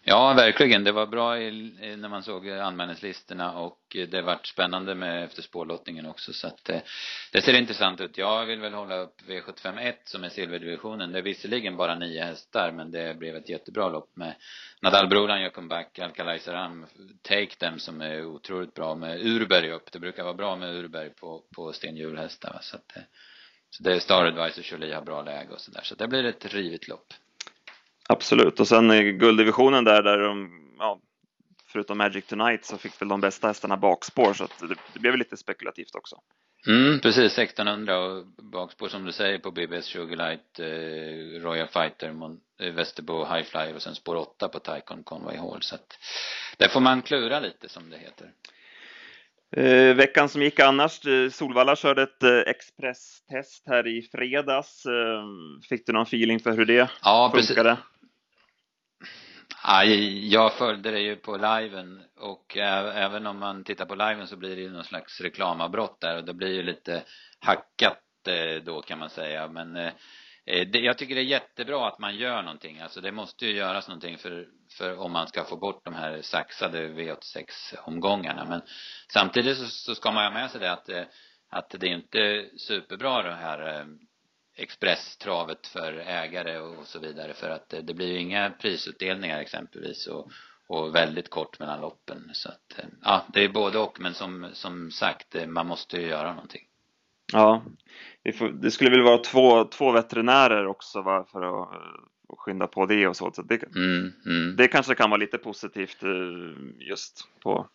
Ja, 0.06 0.34
verkligen. 0.34 0.84
Det 0.84 0.92
var 0.92 1.06
bra 1.06 1.34
när 1.34 2.08
man 2.08 2.23
såg 2.23 2.50
anmälningslistorna 2.50 3.58
och 3.58 3.96
det 4.08 4.23
vart 4.23 4.46
spännande 4.46 4.94
med 4.94 5.25
efter 5.25 5.42
spårlottningen 5.42 6.06
också 6.06 6.32
så 6.32 6.46
att 6.46 6.68
eh, 6.68 6.80
det, 7.32 7.42
ser 7.42 7.54
intressant 7.54 8.00
ut. 8.00 8.18
Jag 8.18 8.46
vill 8.46 8.61
väl 8.61 8.75
hålla 8.75 8.96
upp 8.96 9.20
V751 9.28 9.94
som 10.04 10.25
är 10.25 10.28
silverdivisionen. 10.28 11.12
Det 11.12 11.18
är 11.18 11.23
visserligen 11.23 11.76
bara 11.76 11.94
nio 11.94 12.25
hästar 12.25 12.73
men 12.73 12.90
det 12.90 13.18
blev 13.18 13.37
ett 13.37 13.49
jättebra 13.49 13.88
lopp 13.88 14.16
med 14.16 14.34
Nadal 14.80 15.08
Brolan 15.08 15.42
gör 15.42 15.50
comeback, 15.50 15.99
Alcalay 15.99 16.38
Saram, 16.38 16.87
Take 17.23 17.54
Them 17.58 17.78
som 17.78 18.00
är 18.00 18.25
otroligt 18.26 18.75
bra 18.75 18.94
med 18.94 19.26
Urberg 19.26 19.70
upp. 19.70 19.92
Det 19.92 19.99
brukar 19.99 20.23
vara 20.23 20.34
bra 20.34 20.56
med 20.56 20.75
Urberg 20.75 21.11
på, 21.11 21.42
på 21.56 21.73
stenhjulhästar 21.73 22.58
så 22.62 22.76
att 22.76 22.88
det, 22.94 23.06
så 23.70 23.82
det 23.82 23.94
är 23.94 23.99
Star 23.99 24.26
Advisor 24.26 24.64
Jolie 24.64 24.94
har 24.94 25.02
bra 25.02 25.23
läge 25.23 25.50
och 25.50 25.61
sådär. 25.61 25.80
Så 25.82 25.94
det 25.94 26.08
blir 26.08 26.25
ett 26.25 26.54
rivigt 26.54 26.88
lopp. 26.88 27.14
Absolut, 28.08 28.61
och 28.61 28.68
sen 28.68 28.90
i 28.90 29.12
gulddivisionen 29.12 29.84
där, 29.84 30.02
där 30.02 30.18
de, 30.18 30.50
ja, 30.78 31.00
förutom 31.73 31.99
Magic 31.99 32.26
Tonight 32.26 32.64
så 32.64 32.78
fick 32.78 33.00
väl 33.00 33.08
de 33.08 33.20
bästa 33.20 33.46
hästarna 33.46 33.76
bakspår 33.76 34.32
så 34.32 34.44
att 34.44 34.58
det, 34.58 34.75
det 34.92 35.00
blev 35.00 35.16
lite 35.16 35.37
spekulativt 35.37 35.94
också. 35.94 36.16
Mm, 36.66 37.00
precis, 37.00 37.38
1600 37.38 37.99
och 37.99 38.26
bakspår 38.26 38.88
som 38.88 39.04
du 39.04 39.12
säger 39.12 39.38
på 39.38 39.50
BBS 39.50 39.84
Sugarlight, 39.84 40.58
eh, 40.58 41.42
Royal 41.42 41.68
Fighter, 41.68 42.12
Mon 42.12 42.40
eh, 42.61 42.73
Västerbo 42.73 43.25
High 43.25 43.44
Flyer 43.44 43.75
och 43.75 43.82
sen 43.82 43.94
spår 43.94 44.16
8 44.16 44.49
på 44.49 44.58
Tycon 44.58 45.04
Conway 45.04 45.37
Hall 45.37 45.62
så 45.62 45.75
att 45.75 45.99
där 46.58 46.68
får 46.68 46.80
man 46.80 47.02
klura 47.02 47.40
lite 47.40 47.68
som 47.68 47.90
det 47.90 47.99
heter. 47.99 48.30
Eh, 49.56 49.94
veckan 49.94 50.28
som 50.28 50.42
gick 50.42 50.61
annars, 50.61 51.06
eh, 51.06 51.30
Solvalla 51.30 51.76
körde 51.76 52.02
ett 52.02 52.23
eh, 52.23 52.38
expresstest 52.38 53.64
här 53.66 53.87
i 53.87 54.02
fredags. 54.02 54.87
Eh, 54.87 55.25
fick 55.68 55.87
du 55.87 55.92
någon 55.92 56.02
feeling 56.02 56.40
för 56.40 56.52
hur 56.52 56.64
det 56.64 56.90
ja, 57.02 57.30
funkade? 57.34 57.70
Precis. 57.70 57.93
Aj, 59.62 60.28
jag 60.32 60.52
följde 60.52 60.90
det 60.90 61.00
ju 61.00 61.16
på 61.16 61.36
liven 61.36 62.02
och 62.16 62.56
även 62.56 63.26
om 63.26 63.38
man 63.38 63.64
tittar 63.64 63.86
på 63.86 63.94
liven 63.94 64.26
så 64.26 64.36
blir 64.36 64.56
det 64.56 64.62
ju 64.62 64.70
någon 64.70 64.84
slags 64.84 65.20
reklamavbrott 65.20 66.00
där 66.00 66.16
och 66.16 66.24
det 66.24 66.34
blir 66.34 66.52
ju 66.52 66.62
lite 66.62 67.02
hackat 67.38 68.00
då 68.62 68.82
kan 68.82 68.98
man 68.98 69.10
säga. 69.10 69.48
Men 69.48 69.72
det, 70.44 70.78
jag 70.78 70.98
tycker 70.98 71.14
det 71.14 71.20
är 71.20 71.24
jättebra 71.24 71.88
att 71.88 71.98
man 71.98 72.16
gör 72.16 72.42
någonting. 72.42 72.80
Alltså 72.80 73.00
det 73.00 73.12
måste 73.12 73.46
ju 73.46 73.56
göras 73.56 73.88
någonting 73.88 74.18
för, 74.18 74.46
för 74.78 74.98
om 74.98 75.12
man 75.12 75.26
ska 75.26 75.44
få 75.44 75.57
bort 75.57 75.85
de 75.85 75.94
här 75.94 76.22
saxade 76.22 76.88
V86 76.88 77.46
omgångarna 77.85 78.44
men 78.44 78.62
samtidigt 79.12 79.59
så, 79.59 79.66
så 79.66 79.94
ska 79.94 80.11
man 80.11 80.24
ju 80.24 80.30
ha 80.30 80.40
med 80.40 80.50
sig 80.50 80.61
det 80.61 80.72
att 80.72 80.88
att 81.50 81.70
det 81.70 81.87
är 81.87 81.94
inte 81.94 82.46
superbra 82.57 83.22
det 83.22 83.35
här 83.35 83.87
expresstravet 84.56 85.66
för 85.66 85.92
ägare 85.92 86.58
och 86.58 86.86
så 86.86 86.98
vidare 86.98 87.34
för 87.34 87.50
att 87.50 87.74
det 87.82 87.94
blir 87.94 88.12
ju 88.12 88.18
inga 88.18 88.50
prisutdelningar 88.50 89.40
exempelvis 89.40 90.06
och, 90.06 90.30
och 90.66 90.94
väldigt 90.94 91.30
kort 91.30 91.58
mellan 91.58 91.80
loppen 91.80 92.30
så 92.32 92.48
att 92.48 92.78
eh, 92.78 92.84
ja 93.02 93.24
det 93.32 93.44
är 93.44 93.48
både 93.48 93.78
och 93.78 94.00
men 94.00 94.14
som, 94.14 94.46
som 94.52 94.90
sagt 94.90 95.34
eh, 95.34 95.46
man 95.46 95.66
måste 95.66 95.96
ju 95.96 96.06
göra 96.06 96.34
någonting. 96.34 96.62
Ja, 97.32 97.64
det 98.52 98.70
skulle 98.70 98.90
väl 98.90 99.02
vara 99.02 99.18
två, 99.18 99.64
två 99.64 99.92
veterinärer 99.92 100.66
också 100.66 101.02
va, 101.02 101.26
för 101.32 101.42
att, 101.42 101.68
att 101.68 101.74
eh, 101.74 102.36
skynda 102.38 102.66
på 102.66 102.86
det 102.86 103.06
och 103.06 103.16
så. 103.16 103.32
så 103.32 103.42
det, 103.42 103.62
mm, 103.76 104.12
mm. 104.26 104.56
det 104.56 104.68
kanske 104.68 104.94
kan 104.94 105.10
vara 105.10 105.20
lite 105.20 105.38
positivt 105.38 106.02
just 106.78 107.28
på 107.42 107.68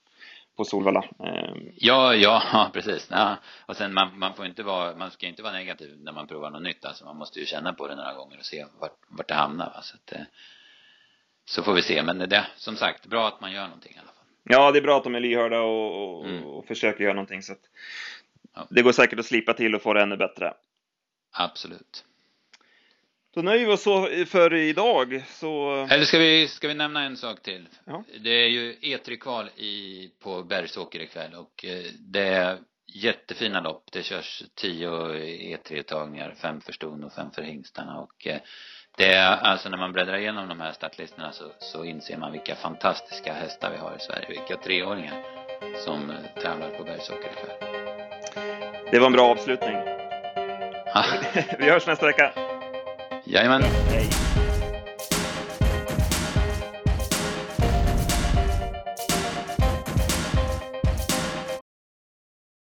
på 0.60 0.66
Solvalla. 0.66 1.04
Ehm. 1.20 1.72
Ja, 1.76 2.16
ja, 2.26 2.70
precis. 2.74 3.08
Ja. 3.12 3.38
Och 3.66 3.76
sen 3.76 3.94
man, 3.94 4.20
man 4.20 4.34
får 4.34 4.46
inte 4.46 4.64
vara, 4.64 4.96
man 4.96 5.12
ska 5.12 5.28
inte 5.28 5.44
vara 5.44 5.54
negativ 5.54 5.98
när 6.00 6.12
man 6.12 6.28
provar 6.28 6.50
något 6.50 6.62
nytt. 6.62 6.86
Alltså 6.86 7.06
man 7.06 7.18
måste 7.18 7.40
ju 7.40 7.46
känna 7.46 7.74
på 7.74 7.88
det 7.88 7.96
några 7.96 8.14
gånger 8.14 8.38
och 8.38 8.46
se 8.46 8.66
vart, 8.80 8.98
vart 9.08 9.28
det 9.28 9.34
hamnar. 9.34 9.66
Va? 9.66 9.82
Så 9.82 9.96
att, 9.96 10.12
eh, 10.12 10.22
så 11.46 11.64
får 11.64 11.74
vi 11.74 11.82
se. 11.82 12.04
Men 12.04 12.18
det, 12.18 12.48
som 12.56 12.76
sagt, 12.76 13.06
bra 13.06 13.28
att 13.28 13.42
man 13.42 13.52
gör 13.52 13.64
någonting 13.64 13.94
i 13.96 14.00
alla 14.00 14.08
fall. 14.08 14.26
Ja, 14.44 14.72
det 14.72 14.80
är 14.80 14.82
bra 14.82 14.98
att 14.98 15.04
de 15.04 15.16
är 15.16 15.20
lyhörda 15.20 15.62
och, 15.62 16.20
och, 16.20 16.26
mm. 16.26 16.44
och 16.44 16.66
försöker 16.66 17.04
göra 17.04 17.14
någonting. 17.14 17.44
Så 17.44 17.54
att 17.54 17.70
ja. 18.56 18.68
Det 18.70 18.82
går 18.82 18.92
säkert 18.92 19.20
att 19.20 19.26
slipa 19.26 19.54
till 19.54 19.76
och 19.76 19.82
få 19.82 19.94
det 19.94 20.02
ännu 20.02 20.18
bättre. 20.18 20.54
Absolut. 21.32 22.06
Då 23.40 23.44
nöjer 23.44 23.66
vi 23.66 23.74
oss 23.74 23.84
så 23.84 24.10
för 24.26 24.54
idag. 24.54 25.24
Så... 25.28 25.72
Eller 25.90 26.06
ska 26.06 26.18
vi, 26.18 26.48
ska 26.48 26.68
vi 26.68 26.74
nämna 26.74 27.04
en 27.04 27.18
sak 27.18 27.42
till? 27.42 27.68
Ja. 27.86 28.04
Det 28.20 28.30
är 28.30 28.48
ju 28.48 28.74
E3-kval 28.74 29.50
i, 29.56 30.10
på 30.24 30.44
Bergsåker 30.44 31.00
ikväll 31.00 31.34
och 31.34 31.66
eh, 31.66 31.84
det 32.00 32.28
är 32.28 32.58
jättefina 32.94 33.62
lopp. 33.62 33.84
Det 33.92 34.04
körs 34.04 34.44
tio 34.56 34.90
E3-tagningar, 35.58 36.36
fem 36.42 36.62
för 36.62 36.74
ston 36.74 37.04
och 37.04 37.14
fem 37.14 37.32
för 37.32 37.42
hingstarna 37.42 38.00
och 38.00 38.28
eh, 38.28 38.40
det 38.98 39.14
är 39.14 39.38
alltså 39.38 39.70
när 39.70 39.78
man 39.78 39.92
bläddrar 39.92 40.18
igenom 40.18 40.48
de 40.48 40.60
här 40.60 40.72
startlistorna 40.72 41.32
så, 41.32 41.44
så 41.60 41.86
inser 41.86 42.18
man 42.18 42.32
vilka 42.32 42.56
fantastiska 42.56 43.34
hästar 43.34 43.72
vi 43.72 43.78
har 43.78 43.96
i 43.96 44.00
Sverige, 44.00 44.28
vilka 44.30 44.58
treåringar 44.58 45.24
som 45.86 46.10
eh, 46.10 46.42
tävlar 46.42 46.70
på 46.70 46.84
Bergsåker 46.84 47.30
ikväll. 47.32 47.72
Det 48.92 49.00
var 49.00 49.08
en 49.08 49.14
bra 49.14 49.32
avslutning. 49.32 49.76
vi 51.60 51.70
hörs 51.70 51.88
nästa 51.88 52.06
vecka. 52.06 52.49
Jajamän. 53.30 53.64
Hej. 53.90 54.19